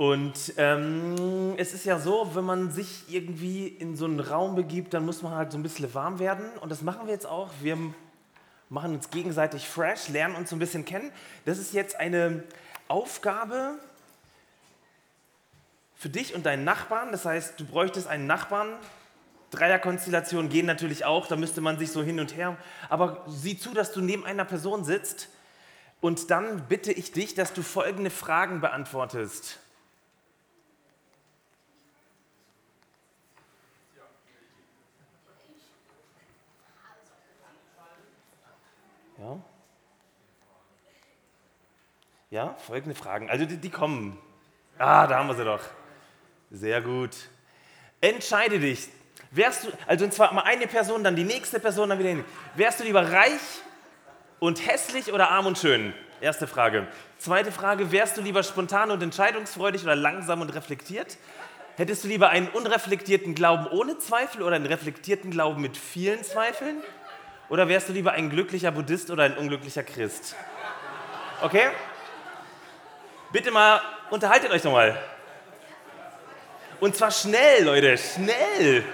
Und 0.00 0.54
ähm, 0.56 1.52
es 1.58 1.74
ist 1.74 1.84
ja 1.84 1.98
so, 1.98 2.30
wenn 2.32 2.44
man 2.44 2.70
sich 2.70 3.04
irgendwie 3.08 3.68
in 3.68 3.96
so 3.96 4.06
einen 4.06 4.18
Raum 4.18 4.54
begibt, 4.54 4.94
dann 4.94 5.04
muss 5.04 5.20
man 5.20 5.34
halt 5.34 5.52
so 5.52 5.58
ein 5.58 5.62
bisschen 5.62 5.92
warm 5.92 6.18
werden. 6.18 6.46
Und 6.62 6.72
das 6.72 6.80
machen 6.80 7.04
wir 7.04 7.12
jetzt 7.12 7.26
auch. 7.26 7.50
Wir 7.60 7.76
machen 8.70 8.94
uns 8.94 9.10
gegenseitig 9.10 9.68
fresh, 9.68 10.08
lernen 10.08 10.36
uns 10.36 10.48
so 10.48 10.56
ein 10.56 10.58
bisschen 10.58 10.86
kennen. 10.86 11.12
Das 11.44 11.58
ist 11.58 11.74
jetzt 11.74 12.00
eine 12.00 12.44
Aufgabe 12.88 13.78
für 15.96 16.08
dich 16.08 16.34
und 16.34 16.46
deinen 16.46 16.64
Nachbarn. 16.64 17.12
Das 17.12 17.26
heißt, 17.26 17.60
du 17.60 17.66
bräuchtest 17.66 18.06
einen 18.06 18.26
Nachbarn. 18.26 18.72
Dreierkonstellationen 19.50 20.50
gehen 20.50 20.64
natürlich 20.64 21.04
auch, 21.04 21.26
da 21.26 21.36
müsste 21.36 21.60
man 21.60 21.78
sich 21.78 21.92
so 21.92 22.02
hin 22.02 22.20
und 22.20 22.34
her. 22.34 22.56
Aber 22.88 23.22
sieh 23.28 23.58
zu, 23.58 23.74
dass 23.74 23.92
du 23.92 24.00
neben 24.00 24.24
einer 24.24 24.46
Person 24.46 24.82
sitzt 24.82 25.28
und 26.00 26.30
dann 26.30 26.68
bitte 26.68 26.90
ich 26.90 27.12
dich, 27.12 27.34
dass 27.34 27.52
du 27.52 27.60
folgende 27.60 28.08
Fragen 28.08 28.62
beantwortest. 28.62 29.60
Ja? 39.20 39.38
Ja, 42.30 42.54
folgende 42.66 42.94
Fragen. 42.94 43.28
Also 43.28 43.44
die, 43.44 43.58
die 43.58 43.70
kommen. 43.70 44.18
Ah, 44.78 45.06
da 45.06 45.18
haben 45.18 45.28
wir 45.28 45.34
sie 45.34 45.44
doch. 45.44 45.60
Sehr 46.50 46.80
gut. 46.80 47.10
Entscheide 48.00 48.58
dich. 48.58 48.88
Wärst 49.30 49.64
du, 49.64 49.68
also 49.86 50.06
und 50.06 50.14
zwar 50.14 50.32
mal 50.32 50.42
eine 50.42 50.66
Person, 50.66 51.04
dann 51.04 51.16
die 51.16 51.24
nächste 51.24 51.60
Person, 51.60 51.90
dann 51.90 51.98
wieder 51.98 52.14
die. 52.14 52.24
Wärst 52.54 52.80
du 52.80 52.84
lieber 52.84 53.12
reich 53.12 53.40
und 54.38 54.66
hässlich 54.66 55.12
oder 55.12 55.30
arm 55.30 55.46
und 55.46 55.58
schön? 55.58 55.92
Erste 56.20 56.46
Frage. 56.46 56.88
Zweite 57.18 57.52
Frage, 57.52 57.92
wärst 57.92 58.16
du 58.16 58.22
lieber 58.22 58.42
spontan 58.42 58.90
und 58.90 59.02
entscheidungsfreudig 59.02 59.82
oder 59.82 59.96
langsam 59.96 60.40
und 60.40 60.54
reflektiert? 60.54 61.18
Hättest 61.76 62.04
du 62.04 62.08
lieber 62.08 62.30
einen 62.30 62.48
unreflektierten 62.48 63.34
Glauben 63.34 63.66
ohne 63.66 63.98
Zweifel 63.98 64.42
oder 64.42 64.56
einen 64.56 64.66
reflektierten 64.66 65.30
Glauben 65.30 65.60
mit 65.60 65.76
vielen 65.76 66.22
Zweifeln? 66.24 66.82
Oder 67.50 67.68
wärst 67.68 67.88
du 67.88 67.92
lieber 67.92 68.12
ein 68.12 68.30
glücklicher 68.30 68.70
Buddhist 68.70 69.10
oder 69.10 69.24
ein 69.24 69.36
unglücklicher 69.36 69.82
Christ? 69.82 70.36
Okay? 71.42 71.66
Bitte 73.32 73.50
mal, 73.50 73.80
unterhaltet 74.08 74.52
euch 74.52 74.62
nochmal. 74.62 74.96
Und 76.78 76.94
zwar 76.94 77.10
schnell, 77.10 77.64
Leute, 77.64 77.98
schnell. 77.98 78.84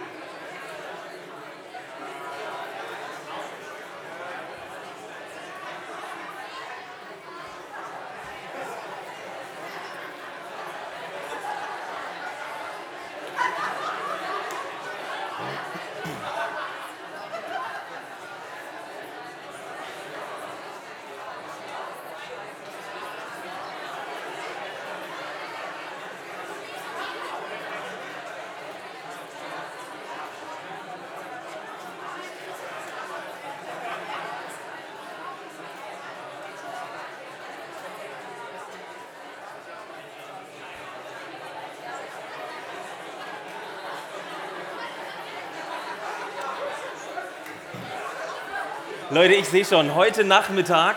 Leute, 49.16 49.32
ich 49.32 49.48
sehe 49.48 49.64
schon, 49.64 49.94
heute 49.94 50.24
Nachmittag, 50.24 50.96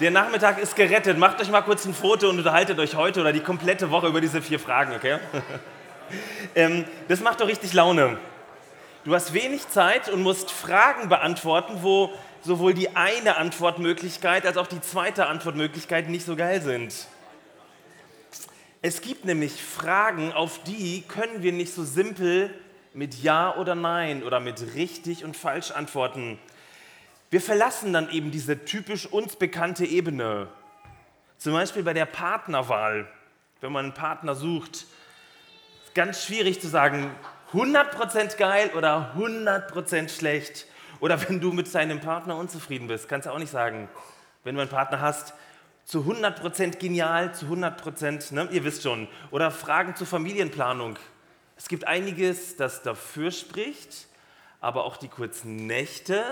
der 0.00 0.10
Nachmittag 0.10 0.58
ist 0.58 0.76
gerettet. 0.76 1.16
Macht 1.16 1.40
euch 1.40 1.50
mal 1.50 1.62
kurz 1.62 1.86
ein 1.86 1.94
Foto 1.94 2.28
und 2.28 2.36
unterhaltet 2.36 2.78
euch 2.78 2.94
heute 2.94 3.22
oder 3.22 3.32
die 3.32 3.40
komplette 3.40 3.90
Woche 3.90 4.08
über 4.08 4.20
diese 4.20 4.42
vier 4.42 4.60
Fragen, 4.60 4.94
okay? 4.94 5.18
ähm, 6.54 6.84
das 7.08 7.22
macht 7.22 7.40
doch 7.40 7.48
richtig 7.48 7.72
Laune. 7.72 8.18
Du 9.06 9.14
hast 9.14 9.32
wenig 9.32 9.66
Zeit 9.68 10.10
und 10.10 10.22
musst 10.22 10.50
Fragen 10.50 11.08
beantworten, 11.08 11.78
wo 11.80 12.12
sowohl 12.42 12.74
die 12.74 12.94
eine 12.96 13.38
Antwortmöglichkeit 13.38 14.44
als 14.44 14.58
auch 14.58 14.66
die 14.66 14.82
zweite 14.82 15.24
Antwortmöglichkeit 15.24 16.10
nicht 16.10 16.26
so 16.26 16.36
geil 16.36 16.60
sind. 16.60 16.92
Es 18.82 19.00
gibt 19.00 19.24
nämlich 19.24 19.62
Fragen, 19.62 20.34
auf 20.34 20.62
die 20.64 21.02
können 21.08 21.42
wir 21.42 21.52
nicht 21.52 21.72
so 21.72 21.82
simpel 21.82 22.50
mit 22.92 23.22
Ja 23.22 23.56
oder 23.56 23.74
Nein 23.74 24.22
oder 24.22 24.38
mit 24.38 24.74
richtig 24.74 25.24
und 25.24 25.34
falsch 25.34 25.70
antworten. 25.70 26.38
Wir 27.32 27.40
verlassen 27.40 27.94
dann 27.94 28.10
eben 28.10 28.30
diese 28.30 28.62
typisch 28.66 29.06
uns 29.06 29.36
bekannte 29.36 29.86
Ebene. 29.86 30.48
Zum 31.38 31.54
Beispiel 31.54 31.82
bei 31.82 31.94
der 31.94 32.04
Partnerwahl, 32.04 33.10
wenn 33.62 33.72
man 33.72 33.86
einen 33.86 33.94
Partner 33.94 34.34
sucht. 34.34 34.84
Ist 35.82 35.94
ganz 35.94 36.26
schwierig 36.26 36.60
zu 36.60 36.68
sagen, 36.68 37.10
100% 37.54 38.36
geil 38.36 38.70
oder 38.76 39.14
100% 39.16 40.10
schlecht. 40.10 40.66
Oder 41.00 41.26
wenn 41.26 41.40
du 41.40 41.54
mit 41.54 41.74
deinem 41.74 42.00
Partner 42.00 42.36
unzufrieden 42.36 42.86
bist, 42.86 43.08
kannst 43.08 43.26
du 43.26 43.32
auch 43.32 43.38
nicht 43.38 43.50
sagen, 43.50 43.88
wenn 44.44 44.54
du 44.54 44.60
einen 44.60 44.68
Partner 44.70 45.00
hast, 45.00 45.32
zu 45.86 46.00
100% 46.00 46.76
genial, 46.76 47.34
zu 47.34 47.46
100%, 47.46 48.34
ne, 48.34 48.46
ihr 48.50 48.62
wisst 48.62 48.82
schon. 48.82 49.08
Oder 49.30 49.50
Fragen 49.50 49.96
zur 49.96 50.06
Familienplanung. 50.06 50.98
Es 51.56 51.68
gibt 51.68 51.86
einiges, 51.86 52.56
das 52.56 52.82
dafür 52.82 53.30
spricht, 53.30 54.06
aber 54.60 54.84
auch 54.84 54.98
die 54.98 55.08
kurzen 55.08 55.66
Nächte 55.66 56.22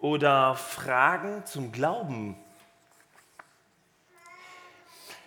oder 0.00 0.54
Fragen 0.54 1.44
zum 1.46 1.72
Glauben. 1.72 2.36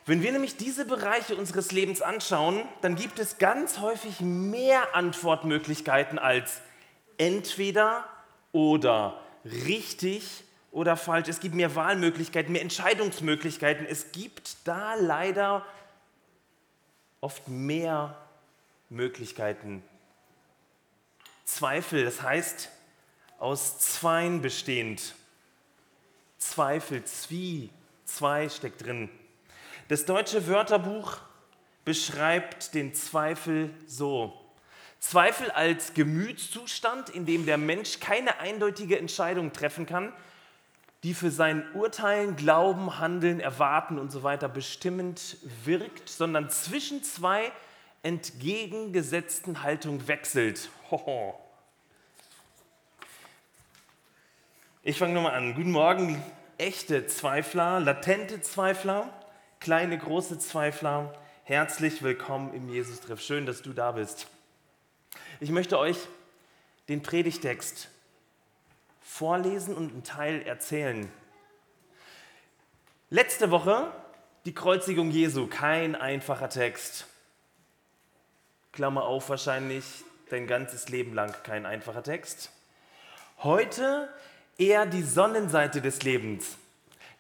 Wenn 0.06 0.24
wir 0.24 0.32
nämlich 0.32 0.58
diese 0.58 0.86
Bereiche 0.86 1.36
unseres 1.36 1.72
Lebens 1.72 2.02
anschauen, 2.02 2.68
dann 2.82 2.96
gibt 2.96 3.20
es 3.20 3.38
ganz 3.38 3.80
häufig 3.80 4.22
mehr 4.22 4.96
Antwortmöglichkeiten 4.96 6.18
als 6.18 6.62
entweder 7.20 8.06
oder 8.52 9.22
richtig 9.44 10.44
oder 10.72 10.98
falsch. 10.98 11.28
Es 11.30 11.40
gibt 11.40 11.54
mehr 11.54 11.76
Wahlmöglichkeiten, 11.76 12.52
mehr 12.52 12.64
Entscheidungsmöglichkeiten. 12.64 13.86
Es 13.86 14.12
gibt 14.12 14.68
da 14.68 14.96
leider 14.96 15.64
oft 17.22 17.48
mehr 17.48 18.18
Möglichkeiten. 18.90 19.84
Zweifel, 21.46 22.06
das 22.06 22.22
heißt, 22.22 22.72
aus 23.40 23.80
Zweien 23.80 24.42
bestehend. 24.42 25.16
Zweifel, 26.38 27.04
Zwie, 27.06 27.70
zwei 28.06 28.50
steckt 28.50 28.86
drin. 28.86 29.10
Das 29.88 30.06
deutsche 30.06 30.48
Wörterbuch 30.48 31.18
beschreibt 31.86 32.74
den 32.74 32.94
Zweifel 32.94 33.74
so. 33.88 34.34
Zweifel 35.00 35.50
als 35.52 35.94
Gemütszustand, 35.94 37.10
in 37.10 37.26
dem 37.26 37.46
der 37.46 37.58
Mensch 37.58 38.00
keine 38.00 38.40
eindeutige 38.40 39.00
Entscheidung 39.00 39.54
treffen 39.54 39.86
kann, 39.86 40.14
die 41.04 41.14
für 41.14 41.32
sein 41.32 41.66
Urteilen, 41.74 42.36
Glauben, 42.36 43.00
Handeln, 43.00 43.40
Erwarten 43.40 43.98
und 43.98 44.12
so 44.12 44.24
weiter 44.24 44.50
bestimmend 44.50 45.38
wirkt, 45.64 46.10
sondern 46.10 46.50
zwischen 46.50 47.04
zwei 47.04 47.52
entgegengesetzten 48.04 49.64
Haltungen 49.64 50.08
wechselt. 50.10 50.70
Hoho. 50.92 51.49
Ich 54.82 54.98
fange 54.98 55.14
nochmal 55.14 55.34
an. 55.34 55.56
Guten 55.56 55.74
Morgen, 55.74 56.24
echte 56.58 57.06
Zweifler, 57.06 57.82
latente 57.82 58.40
Zweifler, 58.40 59.10
kleine, 59.60 59.98
große 59.98 60.40
Zweifler. 60.40 61.12
Herzlich 61.44 62.02
willkommen 62.02 62.54
im 62.54 62.70
Jesus-Treff. 62.70 63.20
Schön, 63.20 63.46
dass 63.46 63.62
du 63.62 63.74
da 63.74 63.92
bist. 63.92 64.28
Ich 65.42 65.52
möchte 65.52 65.78
euch 65.78 65.98
den 66.88 67.04
Predigtext 67.04 67.90
vorlesen 69.02 69.76
und 69.76 69.92
einen 69.92 70.06
Teil 70.06 70.44
erzählen. 70.44 71.12
Letzte 73.10 73.52
Woche 73.52 73.92
die 74.46 74.54
Kreuzigung 74.54 75.12
Jesu, 75.12 75.48
kein 75.48 75.94
einfacher 75.94 76.48
Text. 76.48 77.06
Klammer 78.72 79.04
auf, 79.04 79.28
wahrscheinlich 79.28 79.84
dein 80.30 80.48
ganzes 80.48 80.88
Leben 80.88 81.14
lang 81.14 81.36
kein 81.44 81.66
einfacher 81.66 82.02
Text. 82.02 82.50
Heute 83.40 84.08
eher 84.60 84.86
die 84.86 85.02
Sonnenseite 85.02 85.82
des 85.82 86.04
Lebens. 86.04 86.58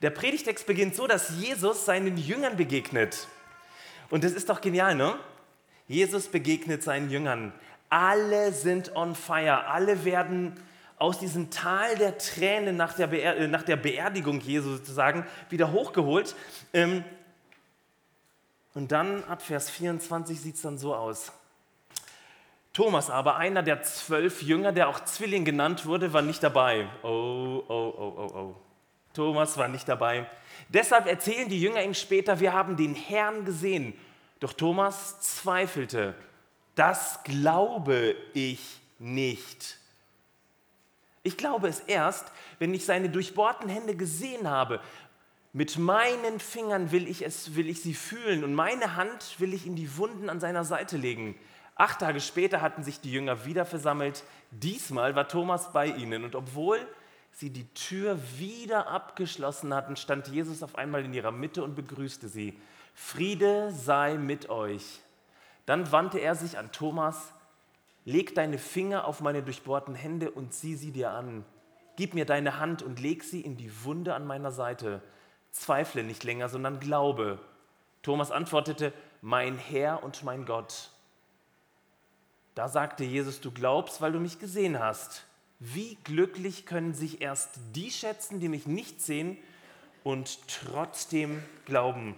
Der 0.01 0.11
Predigtext 0.11 0.65
beginnt 0.67 0.95
so, 0.95 1.07
dass 1.07 1.39
Jesus 1.39 1.85
seinen 1.85 2.17
Jüngern 2.17 2.55
begegnet. 2.55 3.27
Und 4.09 4.23
das 4.23 4.33
ist 4.33 4.49
doch 4.49 4.61
genial, 4.61 4.95
ne? 4.95 5.15
Jesus 5.87 6.27
begegnet 6.27 6.83
seinen 6.83 7.09
Jüngern. 7.09 7.51
Alle 7.89 8.53
sind 8.53 8.95
on 8.95 9.15
fire. 9.15 9.65
Alle 9.65 10.05
werden 10.05 10.55
aus 10.97 11.17
diesem 11.19 11.49
Tal 11.49 11.95
der 11.95 12.17
Tränen 12.17 12.75
nach 12.75 12.93
der, 12.93 13.07
Beer 13.07 13.37
äh, 13.37 13.47
nach 13.47 13.63
der 13.63 13.77
Beerdigung 13.77 14.41
Jesu 14.41 14.75
sozusagen 14.75 15.25
wieder 15.49 15.71
hochgeholt. 15.71 16.35
Ähm, 16.73 17.03
Und 18.75 18.91
dann 18.91 19.23
ab 19.23 19.41
Vers 19.41 19.69
24 19.69 20.39
sieht 20.39 20.55
es 20.55 20.61
dann 20.61 20.77
so 20.77 20.93
aus. 20.93 21.31
Thomas 22.79 23.09
aber, 23.09 23.35
einer 23.35 23.61
der 23.61 23.83
zwölf 23.83 24.41
Jünger, 24.41 24.71
der 24.71 24.87
auch 24.87 25.03
Zwilling 25.03 25.43
genannt 25.43 25.85
wurde, 25.85 26.13
war 26.13 26.21
nicht 26.21 26.41
dabei. 26.41 26.87
Oh, 27.03 27.61
oh, 27.67 27.93
oh, 27.97 28.13
oh, 28.15 28.31
oh. 28.33 28.55
Thomas 29.13 29.57
war 29.57 29.67
nicht 29.67 29.89
dabei. 29.89 30.29
Deshalb 30.69 31.05
erzählen 31.05 31.49
die 31.49 31.59
Jünger 31.59 31.83
ihm 31.83 31.93
später, 31.93 32.39
wir 32.39 32.53
haben 32.53 32.77
den 32.77 32.95
Herrn 32.95 33.43
gesehen. 33.43 33.93
Doch 34.39 34.53
Thomas 34.53 35.19
zweifelte. 35.19 36.15
Das 36.75 37.21
glaube 37.25 38.15
ich 38.33 38.79
nicht. 38.97 39.77
Ich 41.23 41.35
glaube 41.35 41.67
es 41.67 41.81
erst, 41.81 42.31
wenn 42.59 42.73
ich 42.73 42.85
seine 42.85 43.09
durchbohrten 43.09 43.67
Hände 43.67 43.97
gesehen 43.97 44.49
habe. 44.49 44.79
Mit 45.51 45.77
meinen 45.77 46.39
Fingern 46.39 46.93
will 46.93 47.09
ich, 47.09 47.25
es, 47.25 47.57
will 47.57 47.67
ich 47.67 47.81
sie 47.81 47.93
fühlen 47.93 48.45
und 48.45 48.53
meine 48.53 48.95
Hand 48.95 49.37
will 49.39 49.53
ich 49.53 49.67
in 49.67 49.75
die 49.75 49.97
Wunden 49.97 50.29
an 50.29 50.39
seiner 50.39 50.63
Seite 50.63 50.95
legen. 50.95 51.35
Acht 51.79 51.99
Tage 52.01 52.19
später 52.19 52.59
hatten 52.59 52.83
sich 52.83 52.99
die 52.99 53.09
Jünger 53.09 53.45
wieder 53.45 53.65
versammelt. 53.65 54.25
Diesmal 54.51 55.15
war 55.15 55.29
Thomas 55.29 55.71
bei 55.71 55.85
ihnen 55.85 56.25
und 56.25 56.35
obwohl 56.35 56.77
sie 57.31 57.51
die 57.51 57.73
Tür 57.73 58.19
wieder 58.37 58.87
abgeschlossen 58.87 59.73
hatten, 59.73 59.95
stand 59.95 60.27
Jesus 60.27 60.61
auf 60.61 60.75
einmal 60.75 61.05
in 61.05 61.13
ihrer 61.13 61.31
Mitte 61.31 61.63
und 61.63 61.75
begrüßte 61.75 62.27
sie. 62.27 62.59
Friede 62.93 63.71
sei 63.71 64.17
mit 64.17 64.49
euch. 64.49 64.99
Dann 65.65 65.89
wandte 65.89 66.19
er 66.19 66.35
sich 66.35 66.57
an 66.57 66.73
Thomas. 66.73 67.31
Leg 68.03 68.35
deine 68.35 68.57
Finger 68.57 69.05
auf 69.05 69.21
meine 69.21 69.41
durchbohrten 69.41 69.95
Hände 69.95 70.31
und 70.31 70.53
sieh 70.53 70.75
sie 70.75 70.91
dir 70.91 71.11
an. 71.11 71.45
Gib 71.95 72.13
mir 72.13 72.25
deine 72.25 72.59
Hand 72.59 72.83
und 72.83 72.99
leg 72.99 73.23
sie 73.23 73.39
in 73.39 73.55
die 73.55 73.85
Wunde 73.85 74.15
an 74.15 74.27
meiner 74.27 74.51
Seite. 74.51 75.01
Zweifle 75.51 76.03
nicht 76.03 76.25
länger, 76.25 76.49
sondern 76.49 76.81
glaube. 76.81 77.39
Thomas 78.01 78.31
antwortete, 78.31 78.91
mein 79.21 79.57
Herr 79.57 80.03
und 80.03 80.25
mein 80.25 80.43
Gott. 80.45 80.91
Da 82.59 82.67
sagte 82.67 83.05
Jesus, 83.05 83.39
du 83.39 83.51
glaubst, 83.51 84.01
weil 84.01 84.11
du 84.11 84.19
mich 84.19 84.37
gesehen 84.37 84.79
hast. 84.79 85.23
Wie 85.59 85.97
glücklich 86.03 86.65
können 86.65 86.93
sich 86.93 87.21
erst 87.21 87.51
die 87.73 87.89
schätzen, 87.89 88.41
die 88.41 88.49
mich 88.49 88.67
nicht 88.67 89.01
sehen 89.01 89.37
und 90.03 90.39
trotzdem 90.49 91.41
glauben. 91.63 92.15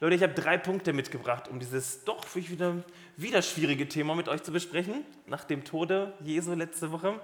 Leute, 0.00 0.14
ich 0.14 0.22
habe 0.22 0.34
drei 0.34 0.58
Punkte 0.58 0.92
mitgebracht, 0.92 1.48
um 1.48 1.58
dieses 1.58 2.04
doch 2.04 2.26
für 2.26 2.38
mich 2.38 2.50
wieder, 2.50 2.84
wieder 3.16 3.40
schwierige 3.40 3.88
Thema 3.88 4.14
mit 4.14 4.28
euch 4.28 4.42
zu 4.42 4.52
besprechen, 4.52 5.06
nach 5.24 5.44
dem 5.44 5.64
Tode 5.64 6.12
Jesu 6.20 6.52
letzte 6.52 6.92
Woche. 6.92 7.18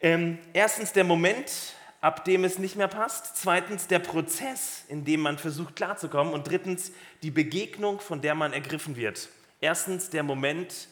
Ähm, 0.00 0.38
erstens 0.54 0.94
der 0.94 1.04
Moment, 1.04 1.52
ab 2.00 2.24
dem 2.24 2.44
es 2.44 2.58
nicht 2.58 2.76
mehr 2.76 2.88
passt. 2.88 3.36
Zweitens 3.36 3.88
der 3.88 3.98
Prozess, 3.98 4.86
in 4.88 5.04
dem 5.04 5.20
man 5.20 5.36
versucht 5.36 5.76
klarzukommen. 5.76 6.32
Und 6.32 6.48
drittens 6.48 6.92
die 7.22 7.30
Begegnung, 7.30 8.00
von 8.00 8.22
der 8.22 8.34
man 8.34 8.54
ergriffen 8.54 8.96
wird. 8.96 9.28
Erstens 9.60 10.08
der 10.08 10.22
Moment, 10.22 10.88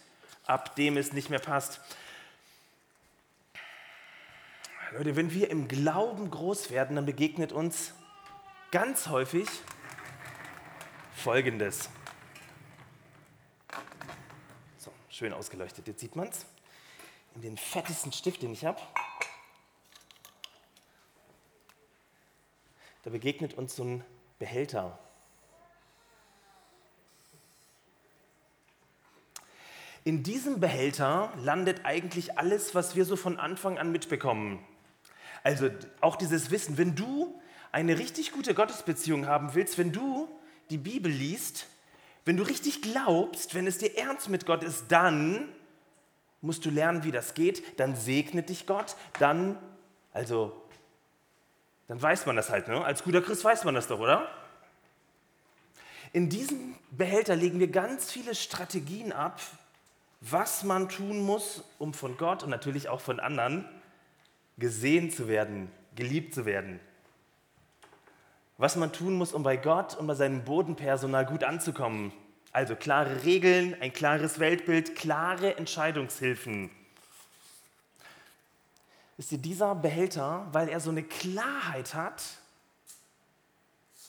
ab 0.47 0.75
dem 0.77 0.97
es 0.97 1.13
nicht 1.13 1.31
mehr 1.31 1.39
passt. 1.39 1.81
Leute, 4.93 5.17
wenn 5.17 5.33
wir 5.33 5.51
im 5.51 5.69
Glauben 5.69 6.31
groß 6.31 6.71
werden, 6.71 6.97
dann 6.97 7.07
begegnet 7.07 7.53
uns 7.53 7.93
ganz 8.71 9.09
häufig 9.09 9.49
Folgendes. 11.15 11.91
So, 14.79 14.93
schön 15.11 15.33
ausgeleuchtet, 15.33 15.87
jetzt 15.89 16.01
sieht 16.01 16.15
man 16.15 16.29
es. 16.29 16.47
In 17.35 17.43
den 17.43 17.57
fettesten 17.59 18.13
Stift, 18.13 18.43
den 18.43 18.53
ich 18.53 18.65
habe. 18.65 18.81
Da 23.03 23.11
begegnet 23.11 23.55
uns 23.55 23.77
so 23.77 23.85
ein 23.85 24.05
Behälter. 24.39 24.99
In 30.07 30.23
diesem 30.23 30.61
Behälter 30.61 31.33
landet 31.43 31.81
eigentlich 31.83 32.39
alles, 32.39 32.77
was 32.77 32.95
wir 32.95 33.05
so 33.05 33.17
von 33.17 33.41
Anfang 33.41 33.77
an 33.77 33.91
mitbekommen. 33.91 34.65
Also 35.43 35.69
auch 36.01 36.15
dieses 36.15 36.53
Wissen, 36.53 36.79
wenn 36.79 36.95
du 36.95 37.41
eine 37.73 37.99
richtig 37.99 38.31
gute 38.31 38.55
Gottesbeziehung 38.55 39.27
haben 39.27 39.55
willst, 39.55 39.79
wenn 39.79 39.91
du 39.91 40.29
die 40.71 40.79
Bibel 40.79 41.11
liest, 41.11 41.67
wenn 42.25 42.37
du 42.37 42.45
richtig 42.45 42.83
glaubst, 42.83 43.57
wenn 43.57 43.67
es 43.67 43.79
dir 43.79 43.99
ernst 43.99 44.29
mit 44.29 44.47
Gott 44.47 44.63
ist, 44.63 44.85
dann 44.93 45.49
musst 46.41 46.65
du 46.65 46.71
lernen, 46.71 47.03
wie 47.03 47.11
das 47.11 47.35
geht, 47.35 47.81
dann 47.81 47.97
segnet 47.97 48.49
dich 48.49 48.69
Gott, 48.69 48.95
dann, 49.19 49.59
also, 50.13 50.53
dann 51.89 52.01
weiß 52.01 52.27
man 52.27 52.37
das 52.37 52.51
halt, 52.51 52.69
ne? 52.69 52.85
als 52.85 53.03
guter 53.03 53.23
Christ 53.23 53.43
weiß 53.43 53.65
man 53.65 53.75
das 53.75 53.89
doch, 53.89 53.99
oder? 53.99 54.29
In 56.13 56.29
diesem 56.29 56.77
Behälter 56.93 57.35
legen 57.35 57.59
wir 57.59 57.73
ganz 57.73 58.13
viele 58.13 58.37
Strategien 58.37 59.11
ab, 59.11 59.41
was 60.21 60.65
man 60.65 60.89
tun 60.89 61.21
muss, 61.21 61.63
um 61.79 61.95
von 61.95 62.17
Gott 62.17 62.43
und 62.43 62.51
natürlich 62.51 62.89
auch 62.89 63.01
von 63.01 63.21
anderen 63.21 63.69
gesehen 64.59 65.11
zu 65.11 65.29
werden, 65.29 65.71
geliebt 65.95 66.35
zu 66.35 66.47
werden. 66.47 66.81
Was 68.59 68.77
man 68.77 68.93
tun 68.93 69.15
muss, 69.15 69.35
um 69.35 69.43
bei 69.43 69.57
Gott 69.57 69.97
und 69.97 70.07
bei 70.07 70.15
seinem 70.15 70.45
Bodenpersonal 70.45 71.27
gut 71.27 71.45
anzukommen. 71.45 72.13
Also 72.53 72.75
klare 72.75 73.25
Regeln, 73.25 73.77
ein 73.81 73.93
klares 73.93 74.39
Weltbild, 74.39 74.97
klare 74.97 75.57
Entscheidungshilfen. 75.57 76.71
Ist 79.19 79.31
dir 79.31 79.39
dieser 79.39 79.75
Behälter, 79.75 80.47
weil 80.53 80.69
er 80.71 80.81
so 80.81 80.91
eine 80.91 81.03
Klarheit 81.03 81.95
hat, 81.95 82.23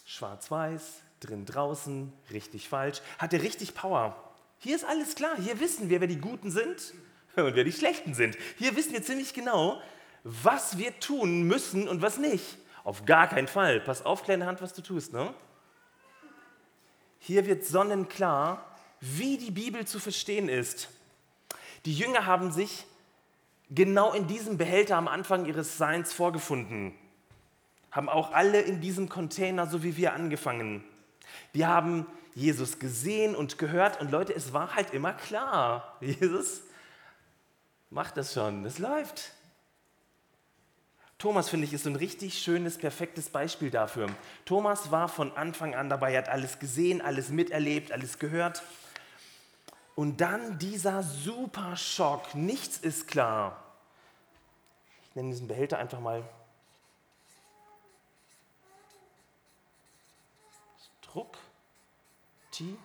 schwarz-weiß, 0.05 1.01
drin, 1.19 1.45
draußen, 1.45 2.13
richtig, 2.31 2.69
falsch, 2.69 3.01
hat 3.17 3.33
er 3.33 3.41
richtig 3.41 3.75
Power. 3.75 4.26
Hier 4.59 4.75
ist 4.75 4.85
alles 4.85 5.15
klar. 5.15 5.35
Hier 5.37 5.59
wissen 5.59 5.89
wir, 5.89 6.01
wer 6.01 6.07
die 6.07 6.19
Guten 6.19 6.51
sind 6.51 6.93
und 7.35 7.55
wer 7.55 7.63
die 7.63 7.71
Schlechten 7.71 8.13
sind. 8.13 8.37
Hier 8.57 8.75
wissen 8.75 8.93
wir 8.93 9.03
ziemlich 9.03 9.33
genau, 9.33 9.81
was 10.23 10.77
wir 10.77 10.99
tun 10.99 11.43
müssen 11.43 11.87
und 11.87 12.01
was 12.01 12.17
nicht. 12.17 12.57
Auf 12.83 13.05
gar 13.05 13.27
keinen 13.27 13.47
Fall. 13.47 13.79
Pass 13.81 14.05
auf, 14.05 14.23
kleine 14.23 14.45
Hand, 14.45 14.61
was 14.61 14.73
du 14.73 14.81
tust. 14.81 15.13
Ne? 15.13 15.33
Hier 17.19 17.45
wird 17.45 17.65
sonnenklar, 17.65 18.65
wie 19.01 19.37
die 19.37 19.51
Bibel 19.51 19.85
zu 19.85 19.99
verstehen 19.99 20.49
ist. 20.49 20.89
Die 21.85 21.93
Jünger 21.93 22.25
haben 22.25 22.51
sich 22.51 22.85
genau 23.69 24.13
in 24.13 24.27
diesem 24.27 24.57
Behälter 24.57 24.95
am 24.95 25.07
Anfang 25.07 25.45
ihres 25.45 25.77
Seins 25.77 26.13
vorgefunden. 26.13 26.93
Haben 27.91 28.09
auch 28.09 28.31
alle 28.31 28.61
in 28.61 28.81
diesem 28.81 29.09
Container, 29.09 29.67
so 29.67 29.83
wie 29.83 29.97
wir, 29.97 30.13
angefangen. 30.13 30.83
Die 31.53 31.65
haben 31.65 32.05
Jesus 32.33 32.79
gesehen 32.79 33.35
und 33.35 33.57
gehört 33.57 33.99
und 33.99 34.11
Leute, 34.11 34.33
es 34.33 34.53
war 34.53 34.75
halt 34.75 34.93
immer 34.93 35.13
klar, 35.13 35.97
Jesus 36.01 36.61
macht 37.89 38.17
das 38.17 38.33
schon, 38.33 38.65
es 38.65 38.79
läuft. 38.79 39.33
Thomas, 41.17 41.49
finde 41.49 41.65
ich, 41.65 41.73
ist 41.73 41.87
ein 41.87 41.95
richtig 41.95 42.37
schönes, 42.37 42.77
perfektes 42.77 43.29
Beispiel 43.29 43.71
dafür. 43.71 44.07
Thomas 44.45 44.91
war 44.91 45.09
von 45.09 45.35
Anfang 45.35 45.73
an 45.73 45.89
dabei, 45.89 46.13
er 46.13 46.19
hat 46.19 46.29
alles 46.29 46.59
gesehen, 46.59 47.01
alles 47.01 47.29
miterlebt, 47.29 47.91
alles 47.91 48.19
gehört. 48.19 48.61
Und 49.95 50.21
dann 50.21 50.59
dieser 50.59 51.01
super 51.01 51.75
Schock, 51.75 52.35
nichts 52.35 52.77
ist 52.77 53.07
klar. 53.07 53.63
Ich 55.09 55.15
nenne 55.15 55.31
diesen 55.31 55.47
Behälter 55.47 55.79
einfach 55.79 55.99
mal 55.99 56.23
Druck. 61.17 61.37
Demokratie, 62.57 62.77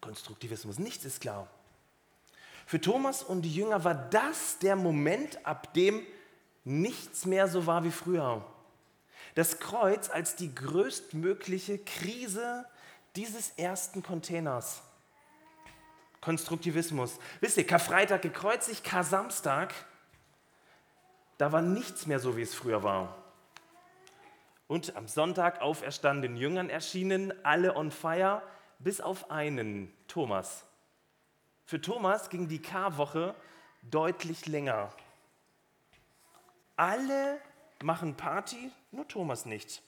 Konstruktivismus, 0.00 0.78
nichts 0.78 1.04
ist 1.04 1.20
klar. 1.20 1.48
Für 2.66 2.80
Thomas 2.80 3.22
und 3.22 3.42
die 3.42 3.54
Jünger 3.54 3.84
war 3.84 3.94
das 3.94 4.58
der 4.58 4.76
Moment, 4.76 5.44
ab 5.46 5.74
dem 5.74 6.02
nichts 6.64 7.24
mehr 7.24 7.48
so 7.48 7.66
war 7.66 7.84
wie 7.84 7.90
früher. 7.90 8.44
Das 9.34 9.58
Kreuz 9.58 10.08
als 10.08 10.36
die 10.36 10.54
größtmögliche 10.54 11.78
Krise 11.78 12.66
dieses 13.16 13.50
ersten 13.50 14.02
Containers. 14.02 14.82
Konstruktivismus. 16.20 17.18
Wisst 17.40 17.56
ihr, 17.56 17.66
Karfreitag 17.66 18.22
gekreuzigt, 18.22 18.84
Kar-Samstag, 18.84 19.74
da 21.38 21.52
war 21.52 21.62
nichts 21.62 22.06
mehr 22.06 22.18
so, 22.18 22.36
wie 22.36 22.42
es 22.42 22.54
früher 22.54 22.82
war 22.82 23.27
und 24.68 24.94
am 24.96 25.08
Sonntag 25.08 25.60
auferstandenen 25.62 26.36
Jüngern 26.36 26.70
erschienen, 26.70 27.32
alle 27.44 27.74
on 27.74 27.90
fire, 27.90 28.42
bis 28.78 29.00
auf 29.00 29.30
einen, 29.30 29.92
Thomas. 30.06 30.64
Für 31.64 31.80
Thomas 31.80 32.30
ging 32.30 32.48
die 32.48 32.62
Karwoche 32.62 33.34
deutlich 33.82 34.46
länger. 34.46 34.92
Alle 36.76 37.40
machen 37.82 38.14
Party, 38.14 38.70
nur 38.92 39.08
Thomas 39.08 39.46
nicht. 39.46 39.82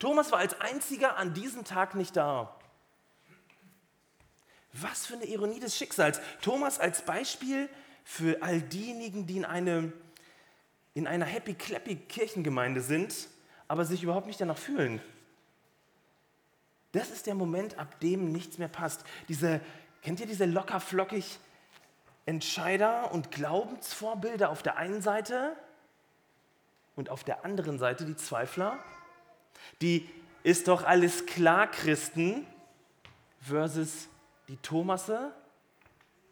Thomas 0.00 0.32
war 0.32 0.40
als 0.40 0.60
einziger 0.60 1.16
an 1.16 1.32
diesem 1.32 1.64
Tag 1.64 1.94
nicht 1.94 2.16
da. 2.16 2.54
Was 4.72 5.06
für 5.06 5.14
eine 5.14 5.24
Ironie 5.24 5.60
des 5.60 5.76
Schicksals. 5.76 6.20
Thomas 6.42 6.78
als 6.80 7.02
Beispiel 7.02 7.68
für 8.04 8.42
all 8.42 8.60
diejenigen, 8.60 9.26
die 9.26 9.36
in, 9.36 9.44
eine, 9.44 9.92
in 10.94 11.06
einer 11.06 11.24
Happy 11.24 11.54
Clappy 11.54 11.96
Kirchengemeinde 11.96 12.80
sind 12.80 13.14
aber 13.68 13.84
sich 13.84 14.02
überhaupt 14.02 14.26
nicht 14.26 14.40
danach 14.40 14.58
fühlen. 14.58 15.00
Das 16.92 17.10
ist 17.10 17.26
der 17.26 17.34
Moment, 17.34 17.78
ab 17.78 18.00
dem 18.00 18.32
nichts 18.32 18.58
mehr 18.58 18.68
passt. 18.68 19.04
Diese, 19.28 19.60
kennt 20.02 20.20
ihr 20.20 20.26
diese 20.26 20.46
lockerflockig 20.46 21.38
Entscheider 22.24 23.12
und 23.12 23.30
Glaubensvorbilder 23.30 24.50
auf 24.50 24.62
der 24.62 24.76
einen 24.76 25.00
Seite 25.00 25.56
und 26.96 27.10
auf 27.10 27.24
der 27.24 27.44
anderen 27.44 27.78
Seite 27.78 28.04
die 28.04 28.16
Zweifler? 28.16 28.78
Die 29.80 30.08
ist 30.42 30.68
doch 30.68 30.84
alles 30.84 31.26
klar 31.26 31.70
Christen 31.70 32.46
versus 33.40 34.08
die 34.48 34.56
Thomasse 34.56 35.32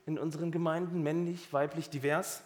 in 0.07 0.19
unseren 0.19 0.50
Gemeinden, 0.50 1.02
männlich, 1.02 1.52
weiblich, 1.52 1.90
divers? 1.90 2.43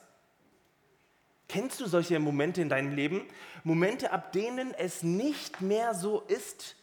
Kennst 1.51 1.81
du 1.81 1.87
solche 1.87 2.19
Momente 2.21 2.63
in 2.63 2.69
deinem 2.69 2.95
Leben? 2.95 3.27
Momente, 3.65 4.13
ab 4.13 4.31
denen 4.31 4.73
es 4.75 5.03
nicht 5.03 5.61
mehr 5.61 5.95
so 5.95 6.21
ist 6.21 6.77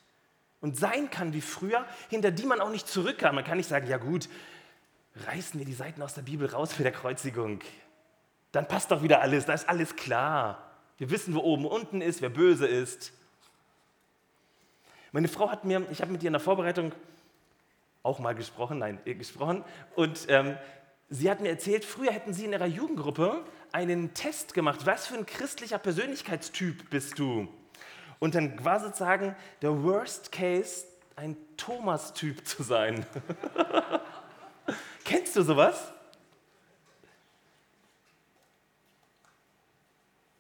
und 0.59 0.77
sein 0.77 1.09
kann 1.09 1.31
wie 1.31 1.39
früher, 1.39 1.85
hinter 2.09 2.31
die 2.31 2.45
man 2.45 2.59
auch 2.59 2.69
nicht 2.69 2.85
zurück 2.85 3.17
kann. 3.17 3.33
Man 3.33 3.45
kann 3.45 3.55
nicht 3.55 3.69
sagen, 3.69 3.87
ja 3.87 3.95
gut, 3.95 4.27
reißen 5.25 5.57
wir 5.57 5.65
die 5.65 5.73
Seiten 5.73 6.01
aus 6.01 6.15
der 6.15 6.23
Bibel 6.23 6.49
raus 6.49 6.73
für 6.73 6.83
der 6.83 6.91
Kreuzigung. 6.91 7.61
Dann 8.51 8.67
passt 8.67 8.91
doch 8.91 9.03
wieder 9.03 9.21
alles, 9.21 9.45
da 9.45 9.53
ist 9.53 9.69
alles 9.69 9.95
klar. 9.95 10.69
Wir 10.97 11.09
wissen, 11.11 11.33
wo 11.33 11.39
oben 11.39 11.65
und 11.65 11.71
unten 11.71 12.01
ist, 12.01 12.21
wer 12.21 12.29
böse 12.29 12.67
ist. 12.67 13.13
Meine 15.13 15.29
Frau 15.29 15.49
hat 15.49 15.63
mir, 15.63 15.85
ich 15.91 16.01
habe 16.01 16.11
mit 16.11 16.23
ihr 16.23 16.27
in 16.27 16.33
der 16.33 16.41
Vorbereitung 16.41 16.91
auch 18.03 18.19
mal 18.19 18.35
gesprochen, 18.35 18.79
nein, 18.79 18.99
gesprochen, 19.05 19.63
und 19.95 20.25
ähm, 20.27 20.57
sie 21.09 21.29
hat 21.29 21.41
mir 21.41 21.49
erzählt, 21.49 21.85
früher 21.85 22.11
hätten 22.11 22.33
sie 22.33 22.45
in 22.45 22.53
ihrer 22.53 22.65
Jugendgruppe 22.65 23.43
einen 23.71 24.13
Test 24.13 24.53
gemacht, 24.53 24.85
was 24.85 25.07
für 25.07 25.15
ein 25.15 25.25
christlicher 25.25 25.77
Persönlichkeitstyp 25.77 26.89
bist 26.89 27.19
du? 27.19 27.47
Und 28.19 28.35
dann 28.35 28.63
war 28.63 28.79
sozusagen 28.79 29.35
der 29.61 29.83
Worst 29.83 30.31
Case, 30.31 30.85
ein 31.15 31.37
Thomas-Typ 31.57 32.47
zu 32.47 32.63
sein. 32.63 33.05
Kennst 35.03 35.35
du 35.35 35.41
sowas? 35.41 35.93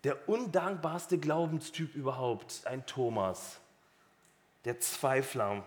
Der 0.03 0.29
undankbarste 0.29 1.17
Glaubenstyp 1.17 1.95
überhaupt, 1.95 2.61
ein 2.65 2.85
Thomas, 2.85 3.59
der 4.65 4.79
Zweifler. 4.79 5.63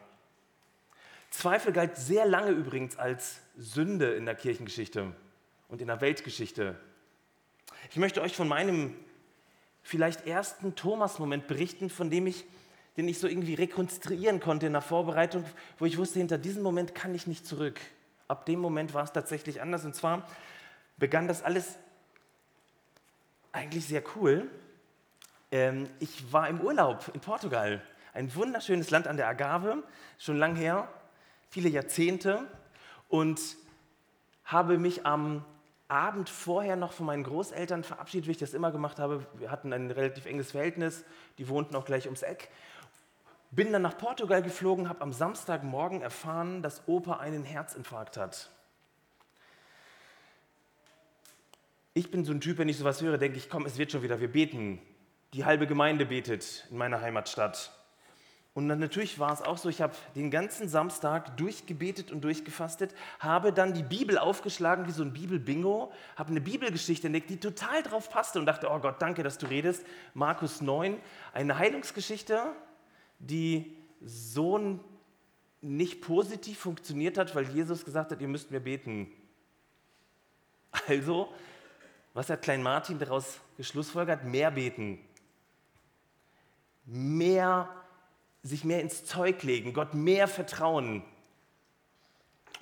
Zweifel 1.30 1.72
galt 1.72 1.96
sehr 1.96 2.26
lange 2.26 2.50
übrigens 2.50 2.96
als 2.96 3.40
Sünde 3.60 4.14
in 4.14 4.24
der 4.24 4.34
Kirchengeschichte 4.34 5.12
und 5.68 5.82
in 5.82 5.86
der 5.86 6.00
Weltgeschichte. 6.00 6.80
Ich 7.90 7.96
möchte 7.96 8.22
euch 8.22 8.34
von 8.34 8.48
meinem 8.48 8.96
vielleicht 9.82 10.26
ersten 10.26 10.74
Thomas-Moment 10.74 11.46
berichten, 11.46 11.90
von 11.90 12.08
dem 12.10 12.26
ich, 12.26 12.46
den 12.96 13.06
ich 13.06 13.18
so 13.18 13.28
irgendwie 13.28 13.54
rekonstruieren 13.54 14.40
konnte 14.40 14.66
in 14.66 14.72
der 14.72 14.80
Vorbereitung, 14.80 15.44
wo 15.78 15.84
ich 15.84 15.98
wusste, 15.98 16.18
hinter 16.18 16.38
diesem 16.38 16.62
Moment 16.62 16.94
kann 16.94 17.14
ich 17.14 17.26
nicht 17.26 17.46
zurück. 17.46 17.78
Ab 18.28 18.46
dem 18.46 18.60
Moment 18.60 18.94
war 18.94 19.04
es 19.04 19.12
tatsächlich 19.12 19.60
anders. 19.60 19.84
Und 19.84 19.94
zwar 19.94 20.26
begann 20.96 21.28
das 21.28 21.42
alles 21.42 21.76
eigentlich 23.52 23.84
sehr 23.84 24.02
cool. 24.16 24.50
Ähm, 25.52 25.86
ich 25.98 26.32
war 26.32 26.48
im 26.48 26.62
Urlaub 26.62 27.10
in 27.12 27.20
Portugal. 27.20 27.82
Ein 28.14 28.34
wunderschönes 28.34 28.90
Land 28.90 29.06
an 29.06 29.18
der 29.18 29.28
Agave, 29.28 29.82
schon 30.18 30.38
lang 30.38 30.56
her 30.56 30.88
viele 31.50 31.68
Jahrzehnte 31.68 32.46
und 33.10 33.40
habe 34.44 34.78
mich 34.78 35.04
am 35.04 35.44
Abend 35.88 36.30
vorher 36.30 36.76
noch 36.76 36.92
von 36.92 37.06
meinen 37.06 37.24
Großeltern 37.24 37.82
verabschiedet, 37.82 38.28
wie 38.28 38.30
ich 38.30 38.38
das 38.38 38.54
immer 38.54 38.70
gemacht 38.70 38.98
habe. 38.98 39.26
Wir 39.34 39.50
hatten 39.50 39.72
ein 39.72 39.90
relativ 39.90 40.24
enges 40.24 40.52
Verhältnis, 40.52 41.04
die 41.36 41.48
wohnten 41.48 41.74
auch 41.76 41.84
gleich 41.84 42.06
ums 42.06 42.22
Eck. 42.22 42.48
Bin 43.50 43.72
dann 43.72 43.82
nach 43.82 43.98
Portugal 43.98 44.42
geflogen, 44.42 44.88
habe 44.88 45.02
am 45.02 45.12
Samstagmorgen 45.12 46.00
erfahren, 46.00 46.62
dass 46.62 46.86
Opa 46.86 47.16
einen 47.16 47.44
Herzinfarkt 47.44 48.16
hat. 48.16 48.50
Ich 51.92 52.12
bin 52.12 52.24
so 52.24 52.32
ein 52.32 52.40
Typ, 52.40 52.58
wenn 52.58 52.68
ich 52.68 52.78
sowas 52.78 53.02
höre, 53.02 53.18
denke 53.18 53.36
ich, 53.38 53.50
komm, 53.50 53.66
es 53.66 53.76
wird 53.76 53.90
schon 53.90 54.02
wieder, 54.02 54.20
wir 54.20 54.30
beten. 54.30 54.80
Die 55.34 55.44
halbe 55.44 55.66
Gemeinde 55.66 56.06
betet 56.06 56.68
in 56.70 56.76
meiner 56.76 57.00
Heimatstadt. 57.00 57.72
Und 58.52 58.68
dann 58.68 58.80
natürlich 58.80 59.20
war 59.20 59.32
es 59.32 59.42
auch 59.42 59.58
so, 59.58 59.68
ich 59.68 59.80
habe 59.80 59.94
den 60.16 60.30
ganzen 60.30 60.68
Samstag 60.68 61.36
durchgebetet 61.36 62.10
und 62.10 62.22
durchgefastet, 62.22 62.94
habe 63.20 63.52
dann 63.52 63.74
die 63.74 63.84
Bibel 63.84 64.18
aufgeschlagen 64.18 64.88
wie 64.88 64.90
so 64.90 65.04
ein 65.04 65.12
Bibelbingo, 65.12 65.92
habe 66.16 66.30
eine 66.30 66.40
Bibelgeschichte 66.40 67.06
entdeckt, 67.06 67.30
die 67.30 67.38
total 67.38 67.82
drauf 67.84 68.10
passte 68.10 68.40
und 68.40 68.46
dachte, 68.46 68.68
oh 68.68 68.78
Gott, 68.80 69.00
danke, 69.00 69.22
dass 69.22 69.38
du 69.38 69.46
redest. 69.46 69.86
Markus 70.14 70.60
9, 70.60 70.98
eine 71.32 71.58
Heilungsgeschichte, 71.58 72.42
die 73.20 73.76
so 74.04 74.80
nicht 75.60 76.00
positiv 76.00 76.58
funktioniert 76.58 77.18
hat, 77.18 77.34
weil 77.36 77.48
Jesus 77.50 77.84
gesagt 77.84 78.10
hat, 78.10 78.20
ihr 78.20 78.28
müsst 78.28 78.50
mir 78.50 78.60
beten. 78.60 79.12
Also, 80.88 81.32
was 82.14 82.30
hat 82.30 82.42
Klein 82.42 82.62
Martin 82.62 82.98
daraus 82.98 83.38
geschlussfolgert? 83.56 84.24
Mehr 84.24 84.50
beten. 84.50 84.98
Mehr 86.84 87.68
beten 87.68 87.79
sich 88.42 88.64
mehr 88.64 88.80
ins 88.80 89.04
Zeug 89.04 89.42
legen, 89.42 89.72
Gott 89.72 89.94
mehr 89.94 90.28
vertrauen. 90.28 91.02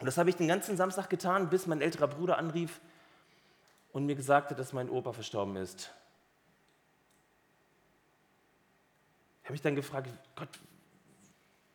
Und 0.01 0.07
das 0.07 0.19
habe 0.19 0.31
ich 0.31 0.37
den 0.37 0.49
ganzen 0.49 0.77
Samstag 0.77 1.11
getan, 1.11 1.51
bis 1.51 1.67
mein 1.67 1.81
älterer 1.81 2.09
Bruder 2.09 2.39
anrief 2.39 2.81
und 3.93 4.07
mir 4.07 4.15
gesagt 4.15 4.51
hat, 4.51 4.59
dass 4.59 4.73
mein 4.73 4.91
Opa 4.91 5.13
verstorben 5.13 5.57
ist. 5.57 5.91
Ich 9.43 9.45
habe 9.45 9.53
mich 9.55 9.63
dann 9.63 9.77
gefragt, 9.77 10.11
Gott, 10.37 10.49